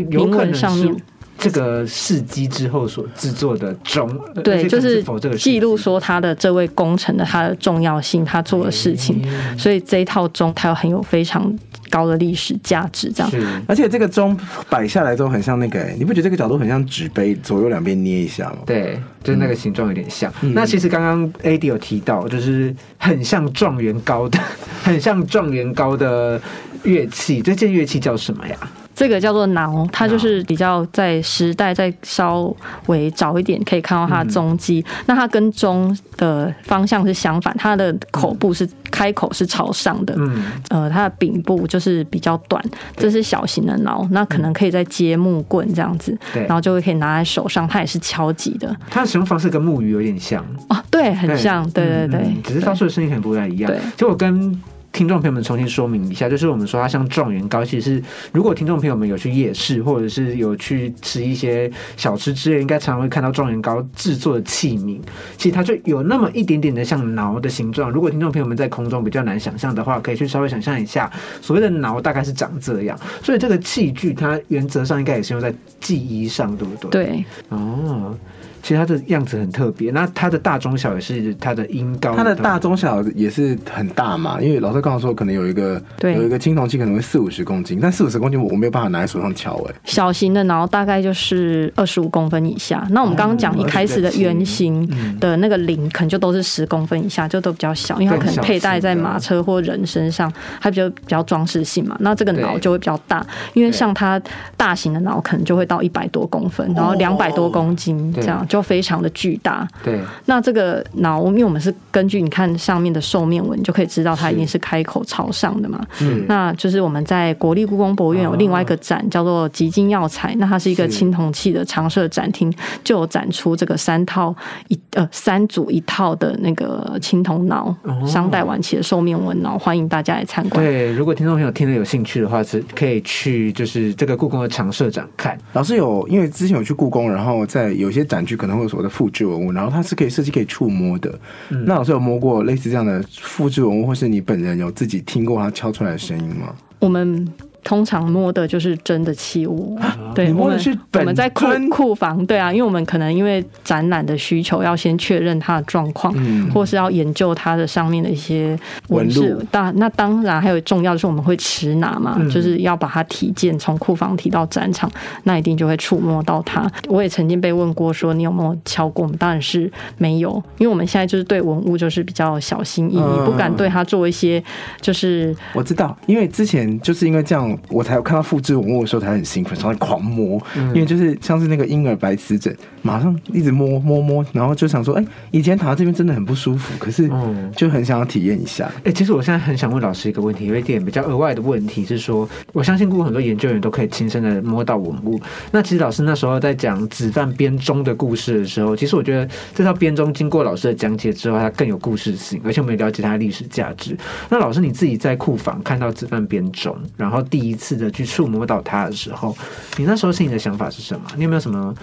[0.08, 0.96] 铭文上面。
[1.38, 4.08] 这个事迹之后所制作的钟，
[4.42, 5.02] 对，就是
[5.38, 9.22] 记录说他的这位功臣的他的重要性，他做的事情。
[9.56, 11.56] 所以这一套钟，它有很有非常。
[11.90, 13.32] 高的历史价值，这样。
[13.66, 18.58] 而且这个钟摆下来之后，很像那个，你不觉得这个角度很像纸杯，左右两边捏一下吗？
[18.66, 20.30] 对，就是那个形状有点像。
[20.52, 24.38] 那其实刚刚 AD 有提到，就是很像状元糕的，
[24.84, 26.38] 很像状元糕的
[26.82, 27.40] 乐器。
[27.40, 28.56] 这件乐器叫什么呀？
[28.98, 32.52] 这个叫做挠，它就是比较在时代再稍
[32.86, 34.84] 微早一点，可以看到它的踪迹。
[35.06, 42.60] 那它跟钟的方向是相反，它的口部是开口是朝上的，嗯，呃，它的柄部就是比较短，
[42.96, 48.76] 这是小型的挠，那可能可以在接木棍这样子，对，然后就会可以拿在手上，它也是敲击的。
[48.90, 50.44] 它的使用方式跟木鱼有点像。
[50.70, 53.70] 哦，对，很像，对对对，只是发出的声音可能不太一样。
[53.70, 54.60] 对，就我跟。
[54.92, 64.98] 听众朋友们，重新说明一下，就是我们说它像状元糕，其实如果听众朋友们有去夜市，或者是有去吃一些小吃之类，应该常常会看到状元糕制作的器皿，
[65.36, 67.90] 其实它就有那么一点点的像挠的形状。
[67.90, 71.08] 如果听众朋友们在空中比较难想象的话，可以去稍微想象一下，
[71.40, 72.98] 所谓的挠大概是长这样。
[73.22, 77.04] 所以这个器具它原则上应该也是用在记忆上，对不对？
[77.04, 78.16] 对，哦。
[78.62, 84.40] 其实它的样子很特别，那它的大中小也是它的音高，它的大中小也是很大嘛。
[84.40, 89.74] 因为老师刚刚说可能有一个有一个青铜器可能会四五十公斤，但四五十公斤我我没有办法拿在手上敲哎。
[89.84, 92.86] 小型的然后大概就是二十五公分以下。
[92.90, 94.88] 那我们刚刚讲一开始的圆形
[95.20, 101.96] 的那个铃，可能就都是十公分以下，就都比较小，因为它可能佩戴在马车或人身上，它比较比较装饰性嘛。
[102.00, 104.20] 那这个脑就会比较大，因为像它
[104.56, 108.44] 大型的脑可能就会到一百多公分，然后两百多公斤这样。
[108.48, 110.00] 就非常的巨大，对。
[110.24, 115.86] 那这个脑，因为我们是根据你看上面的兽面纹，就可以知道它一定是开口朝上的嘛。
[116.00, 116.24] 嗯。
[116.26, 122.50] 那就是我们在国立故宫博物院有另外一个展，叫做“极金药材”，那它是一个青铜器的常设展厅，
[122.82, 124.34] 就有展出这个三套
[124.68, 127.74] 一呃三组一套的那个青铜脑，
[128.06, 130.64] 商代晚期的兽面纹脑，欢迎大家来参观。
[130.64, 135.38] 对，如果听众朋友听了有兴趣的话，是可以去就是这个故宫的常设展看。
[135.52, 138.37] 老师有因为之前有去故宫，然后在有些展具。
[138.38, 141.18] 可能会有所谓的复制文物，然后它是可以设计可以触摸的。
[141.50, 146.54] 那老师有摸过类似这样的复制文物，或是你本人有自己听过它敲出来的声音吗？
[146.78, 147.28] 我们
[147.68, 149.78] 通常摸的就是真的器物，
[150.14, 156.50] 对，摸我们的是本我们在库库房，对啊，因为我们可能因为展览的需求，要先确认它的状况，嗯。
[156.50, 159.28] 或是要研究它的上面的一些文纹饰。
[159.34, 159.42] 路。
[159.50, 162.30] 当那当然还有重要的是我们会持拿嘛，嗯。
[162.30, 164.90] 就是要把它提件从库房提到展场，
[165.24, 166.66] 那一定就会触摸到它。
[166.88, 173.26] 我也曾经被问过说你有没有敲过，我们当然是没有，因为我们现在就是对文物就是比较小心翼翼，嗯。
[173.26, 174.42] 不敢对它做一些
[174.80, 188.70] 就是我知道，因为之前就是因为这样，我才有看到复制文物的时候才很兴奋，然后狂摸，因为就是像是那个婴儿白瓷枕，马上一直摸摸摸，然后就想说，哎、以前躺在这边真的很不舒服，可是嗯就很想要体验一下。
[188.84, 195.20] 哎、其实我现在很想问老师一个问题，有一点比较额外的问题是说，我相信过很多研究员都可以亲身的摸到文物。
[195.50, 203.96] 那其实老师那时候在讲子范编钟的故事的时候，其实我觉得这套编钟经过老师的讲解之后，它更有故事性，而且我们也了解它的历史价值。
[204.28, 209.36] 那老师你自己在库房看到子范编钟，然后第一一次的去触摸到它的时候，
[209.76, 211.06] 你那时候心里的想法是什么？
[211.16, 211.74] 你有没有什么？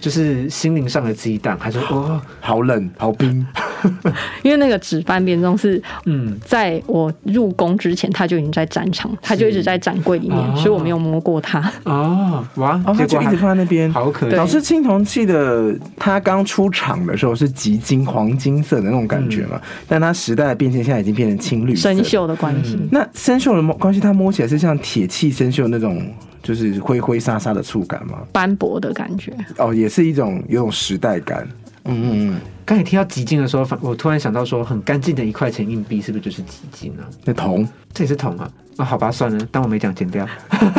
[0.00, 3.46] 就是心灵上的激荡，还说哦，好冷，好冰，
[4.42, 11.72] 因为那个纸帆编钟是嗯，在我入宫之前，它就已经在展场，它就一直在展柜里面，哦所以我没有摸过它。
[11.84, 13.90] 哦，哇，结果一直放在那边。
[13.92, 14.32] 好可爱。
[14.32, 21.82] 老师青铜器的，它刚出厂的时候是极金黄金色的那种感觉嘛，但它时代的变迁，现在已经变成青绿色。
[21.82, 22.00] 生。
[22.10, 26.02] 锈的关系，那生锈的关系，它摸起来是像铁器生锈那种，
[26.42, 28.20] 就是灰灰沙沙的触感吗？
[28.32, 29.32] 斑驳的感觉。
[29.58, 31.46] 哦，也是一种有种时代感。
[31.84, 37.08] 嗯嗯嗯，刚才提到极金的时候，我突然想到说，很干净的一块钱硬币是不是就是极金啊？
[37.24, 38.50] 那铜这也是铜啊？
[38.80, 40.26] 啊，好吧，算了，当我没讲，剪掉。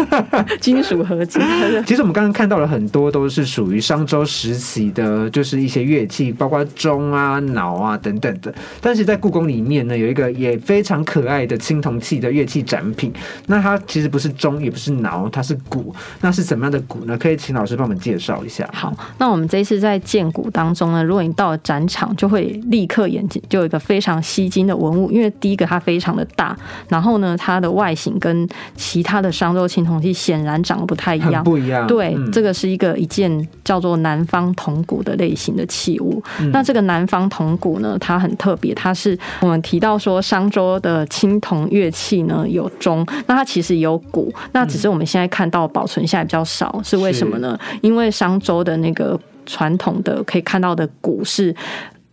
[0.59, 1.41] 金属合金，
[1.85, 8.53] 其实我们刚刚看到了很多都是属于商周时期的，就是一些乐器，包括钟啊、铙啊等等的。
[8.81, 13.13] 但是在故宫里面呢，有一个也非常可爱的青铜器的乐器展品。
[13.47, 15.93] 那它其实不是钟，也不是铙，它是鼓。
[16.21, 17.17] 那是怎么样的鼓呢？
[17.17, 18.67] 可以请老师帮我们介绍一下。
[18.73, 31.43] 好，那我们这一次在建鼓当中呢，如果你到了展场，就会立刻眼睛就有一个非常吸睛的文物，因为第一个它非常的大，然后呢，它的外形跟其他的商周青铜器显然长得不太一样。
[31.43, 36.21] 不一样，对，嗯这个是一个一件叫做南方铜鼓的类型的器物。
[36.39, 47.57] 嗯那这个南方铜鼓呢，它很特别，它是我们提到说商周的青铜乐器呢有钟，那它其实也有鼓，那只是我们现在看到保存下来比较少，是为什么呢？
[47.81, 51.55] 因为商周的那个传统的可以看到的鼓是。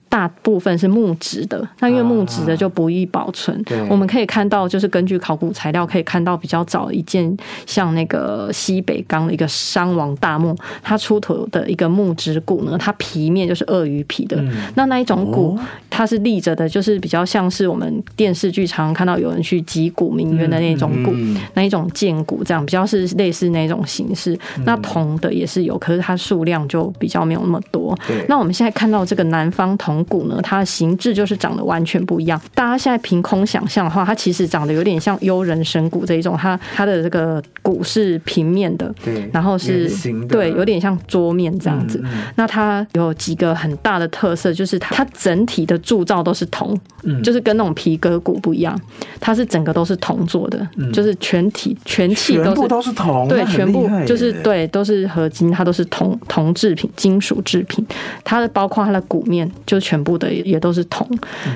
[0.09, 3.63] 大部分是木质的，那因为木质的就不易保存。
[3.65, 14.43] 对我们可以看到，就是根据考古材料可以看到比较早一件像那个西北冈的一个商王大墓，它出土的一个木质骨呢，它皮面就是鳄鱼皮的。
[14.75, 15.59] 那那一种骨，
[15.91, 24.39] 它是立着的，就是比较像是我们电视剧常常看到有人去击鼓鸣冤的那种骨，嗯那一种剑骨，这样比较是类似那种形式。
[24.65, 27.99] 那铜的也是有，可是它数量就比较没有那么多。
[28.29, 32.41] 那我们现在看到这个南方铜鼓呢，它的形制就是长得完全不一样。
[32.55, 41.99] 大家现在凭空想象的话，它其实长得有点像幽人神鼓这一种，它它的这个骨是平面的，对，然后是形对，有点像桌面这样子。
[42.05, 48.79] 嗯嗯那它有几个很大的特色，就是它它整体的铸造都是铜，嗯就是跟那种皮革骨不一样，
[49.21, 57.85] 它是整个都是铜做的，就是全体全器都是全部都是铜，对，全部就是对，都是合金，它都是铜铜制品、金属制品。
[58.25, 61.09] 它的包括它的骨面，就全部的也都是铜。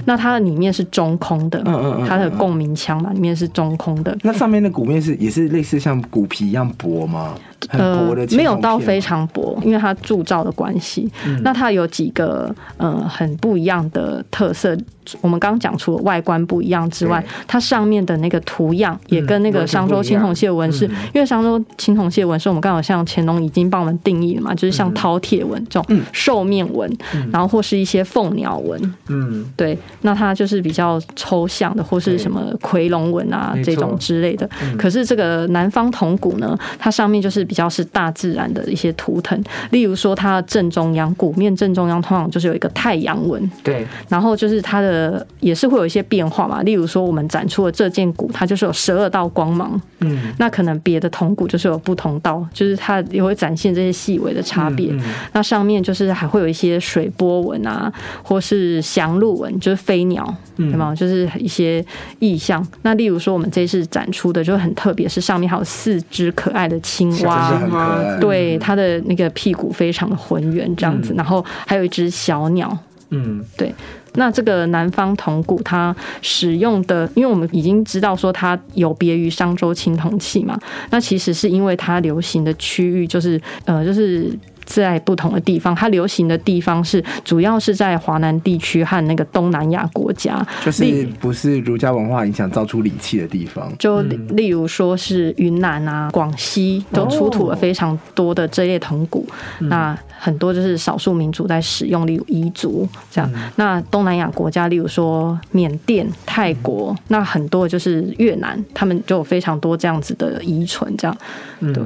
[0.06, 4.16] 那它的里面是中空的，嗯嗯嗯它的共鸣腔嘛，里面是中空的。
[4.22, 7.34] 那上面的鼓面是也是类似像鼓皮一样薄吗？
[7.68, 9.02] 呃没有到非。
[9.02, 11.10] 常薄，因为它铸造的关系。
[11.26, 11.40] 嗯。
[11.42, 14.76] 那它有几个呃很不一样的特色。
[15.20, 20.94] 我们刚刚讲除了外观不一样之外，它上面的那个图样也跟那个商周青铜器的纹是，嗯。
[21.12, 24.78] 因为商周青铜器的纹是，我们刚好像乾隆已经帮我们定义了嘛，就是嗯。
[24.78, 26.88] 像饕餮纹这种兽面纹，
[27.32, 34.48] 然后或是一些凤鸟纹，嗯，对，那它就是比较抽象的，或是什么夔龙纹啊这种之类的。
[34.78, 39.38] 可是这个南方铜鼓呢，它上面就是比较是大自然的一些图腾，
[39.72, 46.62] 例如说它的正中央鼓面正中央通常就是有一个太阳纹，对，然后就是它的也是会有一些变化嘛。
[46.62, 54.88] 例如说我们展出的这件鼓，它就是有十二道光芒，嗯，那可能别的铜鼓就是有不同道，就是它也会展现这些细微的差别。
[54.92, 55.02] 嗯
[55.34, 60.94] 那上面就是还会有一些水波纹啊，或是翔鹿纹，就是飞鸟，嗯对吗？
[60.94, 61.84] 就是一些
[62.18, 62.66] 意象。
[62.80, 67.41] 那例如说，我们这次展出的就很特别，是上面还有四只可爱的青蛙，
[68.20, 71.16] 对，它的那个屁股非常的浑圆这样子，嗯。
[71.16, 72.76] 然后还有一只小鸟。
[73.10, 73.44] 嗯。
[73.56, 73.74] 对。
[74.14, 80.58] 那这个南方铜鼓它使用的，因为我们已经知道说它有别于商周青铜器嘛，
[80.90, 84.30] 那其实是因为它流行的区域就是呃就是。
[84.64, 93.72] 在不同的地方，它流行的地方是主要是在华南地区和那个东南亚国家，就是不是儒家文化影响造出礼器的地方。
[93.78, 99.26] 就例例如说是云南啊、广西都出土了非常多的这类铜鼓，
[99.60, 103.30] 那很多就是少数民族在使用，例如彝族这样。
[103.56, 111.16] 那东南亚国家，例如说缅甸、泰国，那很多就是越南，他们就有非常多这样子的遗存，这样。
[111.60, 111.82] 嗯，对。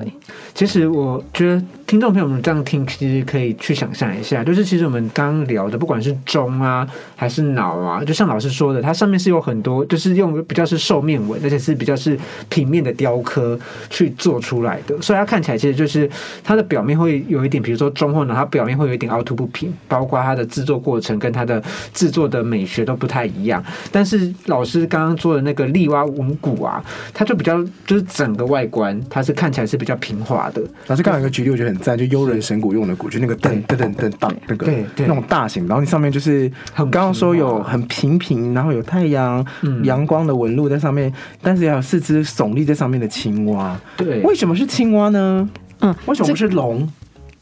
[0.54, 6.84] 其实我觉得听众朋友们这样听，其实可以去想象一下，就是其实我们刚刚聊的，不管是钟啊
[7.14, 12.18] 还是脑啊，就像老师说的，它上面是有很多，就是用比较是兽面纹，而且是比较是
[12.48, 13.56] 平面的雕刻
[13.88, 16.10] 去做出来的，所以它看起来其实就是
[16.42, 21.62] 它的表面会有一点，比如说钟或脑，它表面会有一点凹凸不平，包括它的制作过程跟它的
[21.94, 23.62] 制作的美学都不太一样。
[23.92, 26.84] 但是老师刚刚做的那个立蛙文骨啊，
[27.14, 41.12] 它就比较就是整个外观，它是看起来是比较平滑的，老师刚刚有一个举例，我觉得很赞，就悠人神鼓用的鼓，就那个噔噔噔噔当那个对对那种大型，然后你上面就是刚刚说有很平平，然后有太阳嗯阳光的纹路在上面，
[41.42, 43.78] 但是也有四只耸立在上面的青蛙。
[43.96, 45.48] 对，为什么是青蛙呢？
[45.80, 46.88] 嗯，为什么不是龙？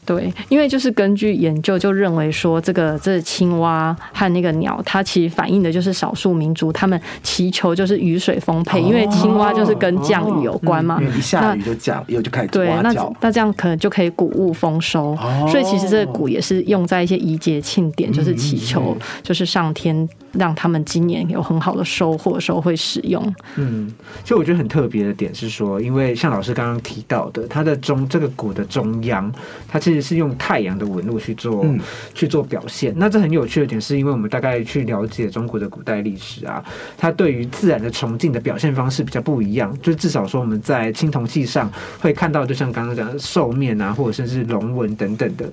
[0.05, 11.01] 对，因为就是根据研究就认为说，这个这青蛙和那个鸟，它其实反映的就是少数民族他们祈求就是雨水丰沛，因为青蛙就是跟降雨有关嘛。
[11.17, 12.93] 一下雨就降，又就开始对，那。
[13.21, 23.21] 那这样可能就可以谷物丰收，哦所以其实这个谷也是用在一些仪节庆典，就是祈嗯求，就是上天让他们今年有很好的收获的时候会使用。
[23.55, 23.91] 嗯，
[24.23, 29.31] 其实我觉得很特别的点是说，因为像老师刚刚提到的，它的中这个鼓的中央，
[29.67, 31.79] 它其实是用太阳的纹路去做、嗯
[32.13, 32.93] 去做表现。
[32.95, 36.63] 那这很有趣的点，是因为我们大概去了解中国的古代历史啊，
[36.97, 39.75] 它对于自然的崇敬的表现方式比较不一样。
[39.81, 45.51] 就至少说我们在青铜器上会看到，就像刚刚讲的兽面啊，或者甚至龙纹等等的。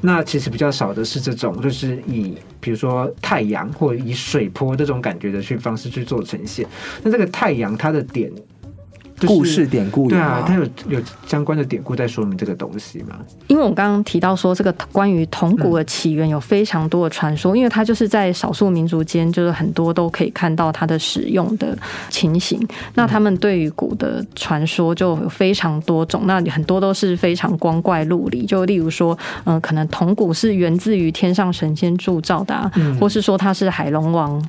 [0.00, 6.66] 那其实比较少的是这种，就是以比如说太阳或者以水波这种感觉的去方式去做呈现。
[7.02, 8.42] 那这个太阳它的点、就是
[9.26, 10.54] 故事典故有对啊，它？
[10.54, 13.16] 有有相关的典故在说明这个东西吗？
[13.46, 21.76] 因为我刚刚提到说，这个关于铜鼓的起源有非常多的传说，因为它就是在少数民族间，就是很多都可以看到它的使用的
[22.08, 22.60] 情形。
[22.94, 28.44] 那他们对于鼓的传说就有非常多种，那很多都是非常光怪陆离。
[28.46, 34.42] 就例如说，嗯、可能铜鼓是源自于天上神仙铸造的、啊，或是说它是海龙王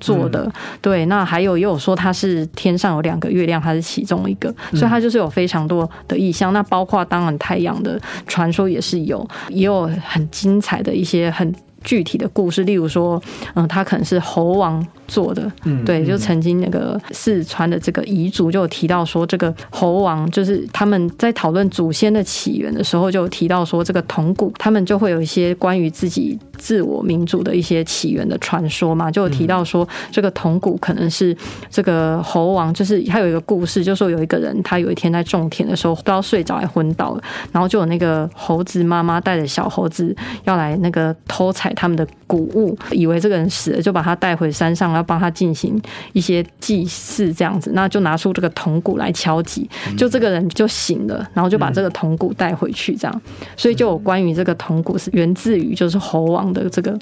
[0.00, 0.50] 做的。
[0.80, 6.52] 对，那还有也有说它是天上有两个月亮，它是其中一个，所以它就是有非常多的意象。
[6.52, 11.54] 那包括当然太阳的传说也是有，也有很精彩的一些很。
[11.84, 13.22] 具体的故事，例如说，
[13.54, 31.34] 嗯，他可能是猴王做的，嗯对，就曾经那个四川的这个彝族就有提到说，这个猴王就是他们在讨论祖先的起源的时候，就有提到说，这个铜鼓他们就会有一些关于自己自我民主的一些起源的传说嘛，就有提到说，这个铜鼓可能是
[31.70, 45.80] 这个猴王，就是他有一个故事，就说有一个人他有一天在种田的时候不知道睡着还昏倒了，然后就有那个猴子妈妈带着小猴子要来那个偷采他们的谷物，以为这个人死了，就把他带回山上，要帮他进行
[46.12, 53.22] 一些祭祀这样子，那就拿出这个铜鼓来敲击，就这个人就醒了，然后就把这个铜鼓带回去，这样，
[53.56, 56.98] 所以就有关于这个铜鼓是源自于就是猴王的这个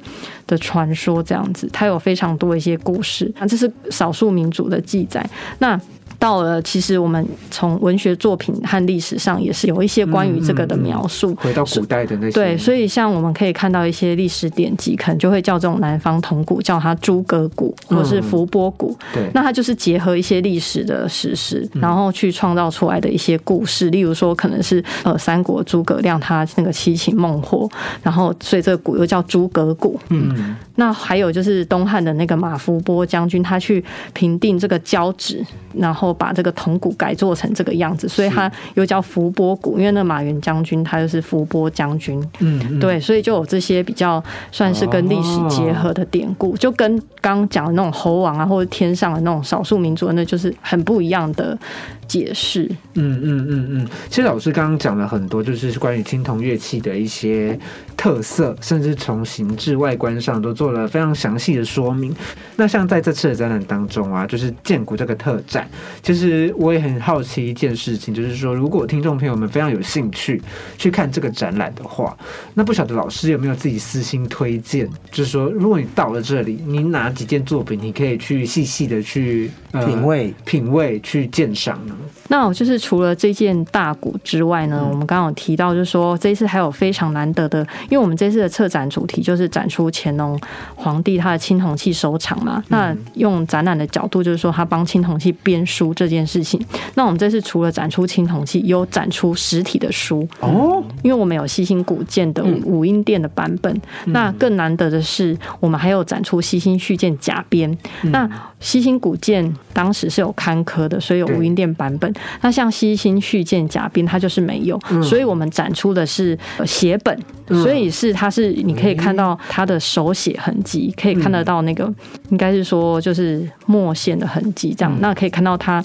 [0.46, 5.28] 的传说这样子，它有非常多一些故事，啊这是少数民族的记载，
[5.58, 5.80] 那。
[6.18, 11.34] 到了，其实我们从文学作品和历史上也是有一些关于这个的描述。
[11.36, 18.96] 回到古代的那些，对，所以像我们可以看到一些历史典籍，可能就会叫这种南方铜鼓，叫它诸葛鼓或是伏波鼓。
[19.12, 23.90] 对那它就是结合一些历史的史实，然后去创造出来的一些故事。
[23.90, 27.68] 例如说，可能是呃三国诸葛亮他那个七擒孟获，
[28.02, 29.98] 然后所以这个鼓又叫诸葛鼓。
[30.08, 35.44] 嗯，那还有就是东汉的那个马伏波将军，他去平定这个交趾，
[35.74, 42.20] 然后把这个铜鼓改做成这个样子，所以它又叫伏波鼓，因为那马援将军他就是伏波将军。
[42.40, 51.58] 嗯嗯，对，所以就有这些比较算是跟历史结合的典故，就跟刚刚讲的那种猴王啊，或者天上的那种少数民族，那就是很不一样的
[52.06, 52.64] 解释。
[52.94, 57.58] 嗯嗯嗯嗯，其实老师刚刚讲了很多，就是关于青铜乐器的一些
[57.96, 62.14] 特色，甚至从形制、外观上都做了非常详细的说明。
[62.56, 65.68] 那像在这次的展览当中啊，就是建鼓这个特展，
[66.06, 70.40] 其实我也很好奇一件事情，就是说，如果听众朋友们非常有兴趣
[70.78, 72.16] 去看这个展览的话，
[72.54, 74.88] 那不晓得老师有没有自己私心推荐？
[75.10, 81.96] 就是说，如果你到了这里，你哪几件作品你可以去细细的去、呃、品味品味去鉴赏呢？
[82.28, 90.38] 那我就是除了这件大鼓之外呢，我们刚刚有提到，就是说这一次还有非常难得的，因为我们这次的策展主题就是展出乾隆
[90.76, 92.62] 皇帝他的青铜器收藏嘛。
[92.68, 96.64] 那用展览的角度，就是说他帮青铜器编书这件事情。
[96.94, 103.74] 那我们这次除了展出青铜器，有展出实体的书哦，因为我们有西兴古建的五音殿的版本。
[104.04, 107.76] 那更难得的是，我们还有展出西兴续建甲编。
[108.02, 112.12] 那西兴古剑当时是有刊刻的，所以有五音殿版本。
[112.40, 121.92] 那像西兴续剑甲兵，它就是没有，所以我们展出的是写本，所以是它是你可以看到它的手写痕迹，可以看得到那个
[122.30, 124.96] 应该是说就是墨线的痕迹，这样。
[125.00, 125.84] 那可以看到它。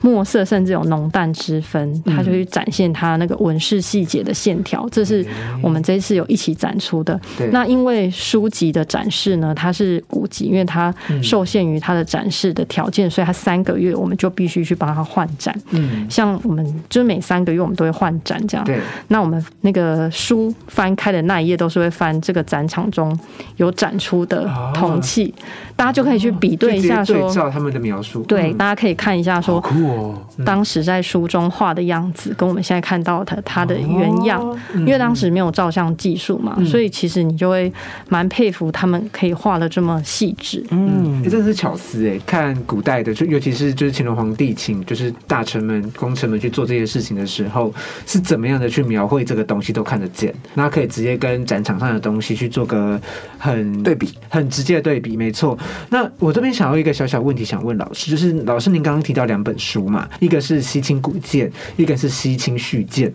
[0.00, 5.24] 墨色甚至有浓淡之分，它就去展现它那个纹饰细节的线条，这是
[5.62, 7.18] 我们这一次有一起展出的。
[7.50, 15.54] 那因为书籍的展示呢，它是古籍，因为它受限于它的展示的条件，所以它三个月我们就必须去帮它换展。
[15.70, 18.64] 嗯，像我们就是每三个月我们都会换展这样。
[18.64, 18.78] 对，
[19.08, 23.18] 那我们那个书翻开的那一页都是会翻这个展场中
[23.56, 25.34] 有展出的铜器，
[25.74, 28.22] 大家就可以去比对一下，说照他们的描述。
[28.24, 29.62] 对，大家可以看一下说。
[29.86, 37.72] 哦，当时在书中画的样子，跟我们现在看到的它的原样，因为当时没有照相技术嘛，所以其实你就会
[38.08, 40.64] 蛮佩服他们可以画的这么细致。
[40.70, 42.18] 嗯，这真是巧思哎！
[42.26, 47.72] 看古代的，就尤其是就是乾隆皇帝请就是大臣们、功臣们去做这些事情的时候，
[48.06, 53.00] 是怎么样的去描绘这个东西都看得见，那可以直接跟展场上的东西去做个
[53.38, 55.16] 很对比、很直接的对比。
[55.16, 55.58] 没错。
[55.90, 59.75] 那我这边想要一个小小问题想问老师，就是老师您刚刚提到两本书。
[59.84, 63.12] 嘛，一个是西清古鉴，一个是西清续鉴。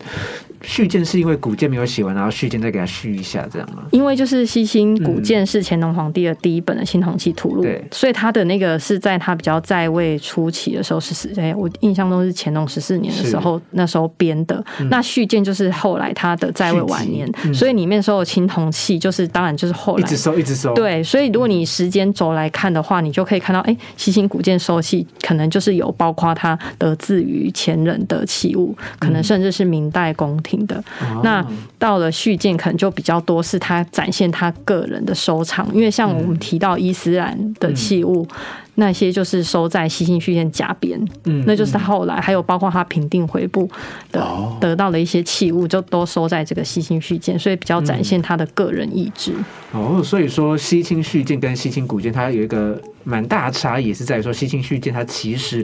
[0.64, 3.82] 续鉴是因为古鉴没有写完，然后续鉴再给他续一下，这样吗？
[3.89, 14.64] 因为就是西清古鉴是乾隆皇帝的第一本的青铜器图录，对，所以他的那个是在他比较在位初期的时候是，哎，我印象中是乾隆十四年的时候那时候编的。
[14.91, 20.76] 那续鉴就是后来他的在位晚年，所以里面所有青铜器就是当然就是后来一直收一直收。
[20.76, 26.72] 对，所以如果你时间轴来看的话，你就可以看到，哎，西清古鉴收器可能就是有包括他。
[26.78, 30.84] 得自于前人的器物，可能甚至是明代宫廷的。
[31.24, 31.45] 那
[31.78, 35.68] 到了续建，可能就比较多是他展现他个人的收藏。
[35.76, 38.28] 因为像我们提到伊斯兰的器物，
[38.76, 43.70] 那些就是收在西兴续建甲边，嗯，那就是他后来还有包括他平定回部
[44.12, 44.26] 的
[44.60, 49.34] 得到的一些器物，就都收在这个西兴续建，所以比较展现他的个人意志。
[49.72, 55.64] 哦，所以说西清续建跟西清古建，它有一个蛮大的差异，是在于说西清续建它其实。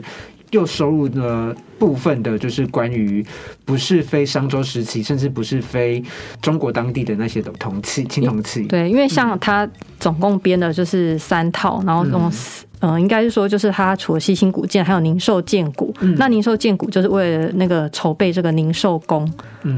[0.50, 3.24] 又收入了部分的，就是关于
[3.64, 6.02] 不是非商周时期，甚至不是非
[6.40, 8.62] 中国当地的那些的铜器、青铜器。
[8.62, 9.68] 对，因为像他
[9.98, 12.30] 总共编的就是三套，然后用。
[12.80, 15.92] 嗯，应该是说，就是他除了西兴古建，还有宁寿建古。
[16.16, 19.28] 那宁寿建古就是为了那个筹备这个宁寿宫。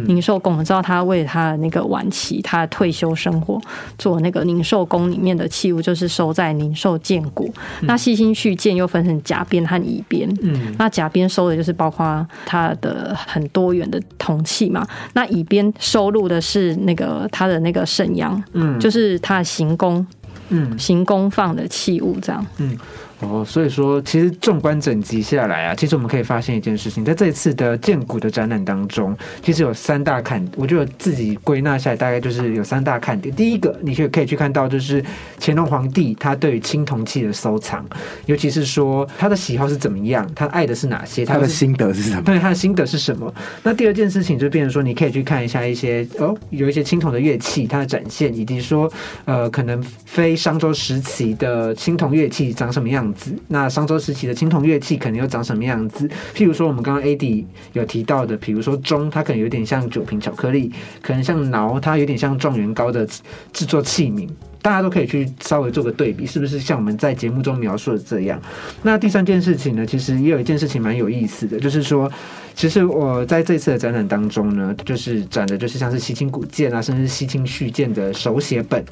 [0.06, 3.60] 宁寿宫，我知道他为他的那个晚期，他的退休生活
[3.98, 7.52] 做那个宁寿宫里面的器物，就是收在宁寿建古。
[7.80, 10.28] 那西兴续建又分成甲边和乙边。
[10.42, 14.86] 嗯，那甲边收的就是包括他的很多元的铜器嘛。
[15.14, 20.06] 那乙边收录的是那个他的那个沈阳，嗯，就是他的行宫。
[20.50, 22.46] 嗯，行宫放的器物这样。
[22.58, 22.76] 嗯。
[23.20, 33.34] 哦，所以说，其实纵观整集下来啊，其实我们可以发现一件事情，在这一次的建古的展览当中，其实有三大看，我觉得自己归纳下来，大概就是有三大看点。
[33.34, 35.04] 第一个，你可可以去看到，就是
[35.38, 37.84] 乾隆皇帝他对于青铜器的收藏，
[38.24, 42.22] 尤其是说他的喜好是怎么样，他爱的是哪些，他的心得是什么？
[42.22, 43.32] 对，他的心得是什么？
[43.62, 48.90] 那第二件事情就变成说，你可以去看一下一些哦，有一些青铜的乐器，它的展现，以及说
[49.26, 53.09] 呃，可能非商周时期的青铜乐器长什么样。
[53.48, 56.08] 那商周时期的青铜乐器可能又长什么样子？
[56.34, 60.70] 譬如说，我们刚刚 AD 有提到的，比如说钟，它可能有点像酒瓶巧克力；
[61.02, 63.06] 可能像挠，它有点像状元糕的
[63.52, 64.28] 制作器皿。
[64.62, 68.38] 大家都可以去稍微做个对比，是不是像我们在节目中描述的这样？
[68.82, 72.12] 那第三件事情呢，其实也有一件事情蛮有意思的，就是说，
[72.54, 78.84] 其实我在这次的展览当中呢，就是展的就是像是西清古鉴啊，甚至西清续鉴的手写本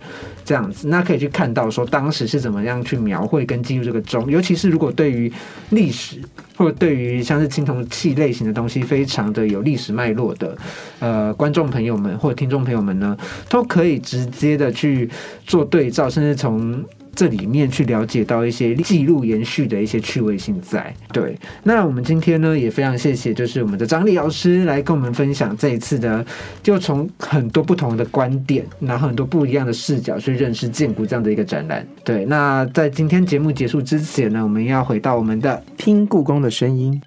[0.45, 5.33] 这样子，那可以去看到说当时是怎么样去描绘跟记录这个钟，尤其是如果对于
[5.71, 6.21] 历史。
[6.57, 10.59] 或者对于像是青铜器类型的东西，非常的有历史脉络的，
[10.99, 13.17] 呃，观众朋友们或者听众朋友们呢，
[13.49, 15.09] 都可以直接的去
[15.47, 16.85] 做对照，甚至从
[17.19, 20.95] 这里面去了解到一些记录延续的一些趣味性在。
[21.13, 26.25] 对，那我们今天呢也非常谢谢，就是我们的张丽老师来跟我们分享这一次的，
[26.63, 31.85] 就从很多不同的观点，然后很多不一样的视角去认识建谷这样的一个展览。
[32.05, 37.03] 对，那在今天节目结束之前呢，我们要回到我们的听故宫的声音，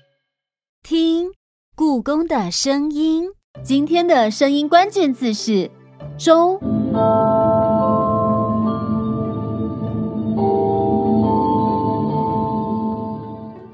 [0.83, 1.29] 听
[1.73, 3.23] 故宫的声音。
[3.63, 5.71] 今天的声音关键字是
[6.19, 6.59] “周”。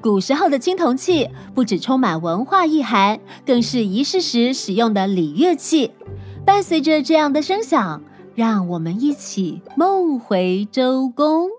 [0.08, 5.91] 古时候的青铜器不只充满文化意涵，更是仪式时使用的礼乐器。
[6.45, 8.01] 伴随着这样的声响，
[8.34, 11.49] 让我们一起梦回周公。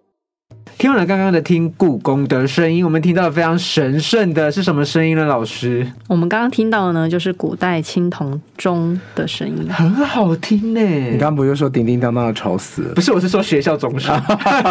[0.78, 5.24] 听完了刚刚的听故宫的声音，我们听到非常神圣的是什么声音呢？
[5.24, 10.80] 老师，我们刚刚听到的呢，就是古代青铜钟的声音，很好听呢。
[10.80, 12.94] 你刚刚不就说叮叮当当的吵死了？
[12.94, 14.16] 不是，我是说学校钟声，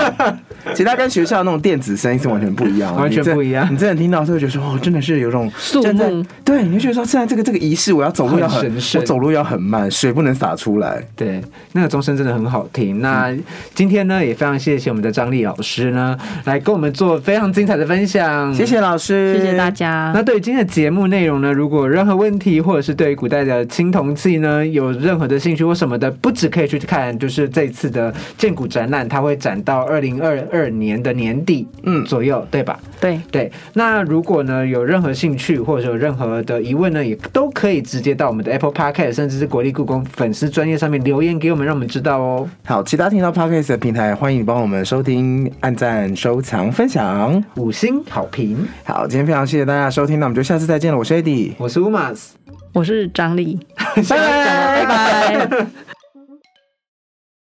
[0.71, 3.67] 其实它跟学校那种电子声音是完全不一样，完全不一样。
[3.69, 6.25] 你真的听到就会觉得说，哦，真的是有种肃穆。
[6.45, 11.05] 对，你就觉得说，现在这个这个仪式，我要走路要很，我走路要很慢，水不能洒出来。
[11.17, 11.43] 对，
[11.73, 13.01] 那个钟声真的很好听。
[13.01, 13.35] 那
[13.75, 20.11] 今天呢，也非常谢谢我们的张丽老师呢，来跟我们做非常精彩的分享，谢谢老师，谢谢大家。
[20.13, 32.79] 那对于今天的节目内容呢，如果有任何问题，或者是对于古代的青铜器呢有任何的兴趣或什么的，不只可以去看，就是这一次的建古展览，它会展到二零二二年的年底，嗯左右，对吧？
[33.01, 33.51] 对对。
[33.73, 42.47] 那如果呢有任何兴趣或者有任何的疑问呢，也都可以直接到我们的 Apple Podcast，甚至是国立故宫粉丝专业上面留言给我们，让我们知道哦。
[42.65, 46.71] 好，其他听到 Podcast 的平台，欢迎帮我们收听、按赞、收藏。
[46.71, 50.97] 分享五星好评，好，今天非常谢谢大家收听，那我们就下次再见了。
[50.97, 52.29] 我是 Eddie，我是 Umas，
[52.73, 55.67] 我是张丽， 拜拜拜拜。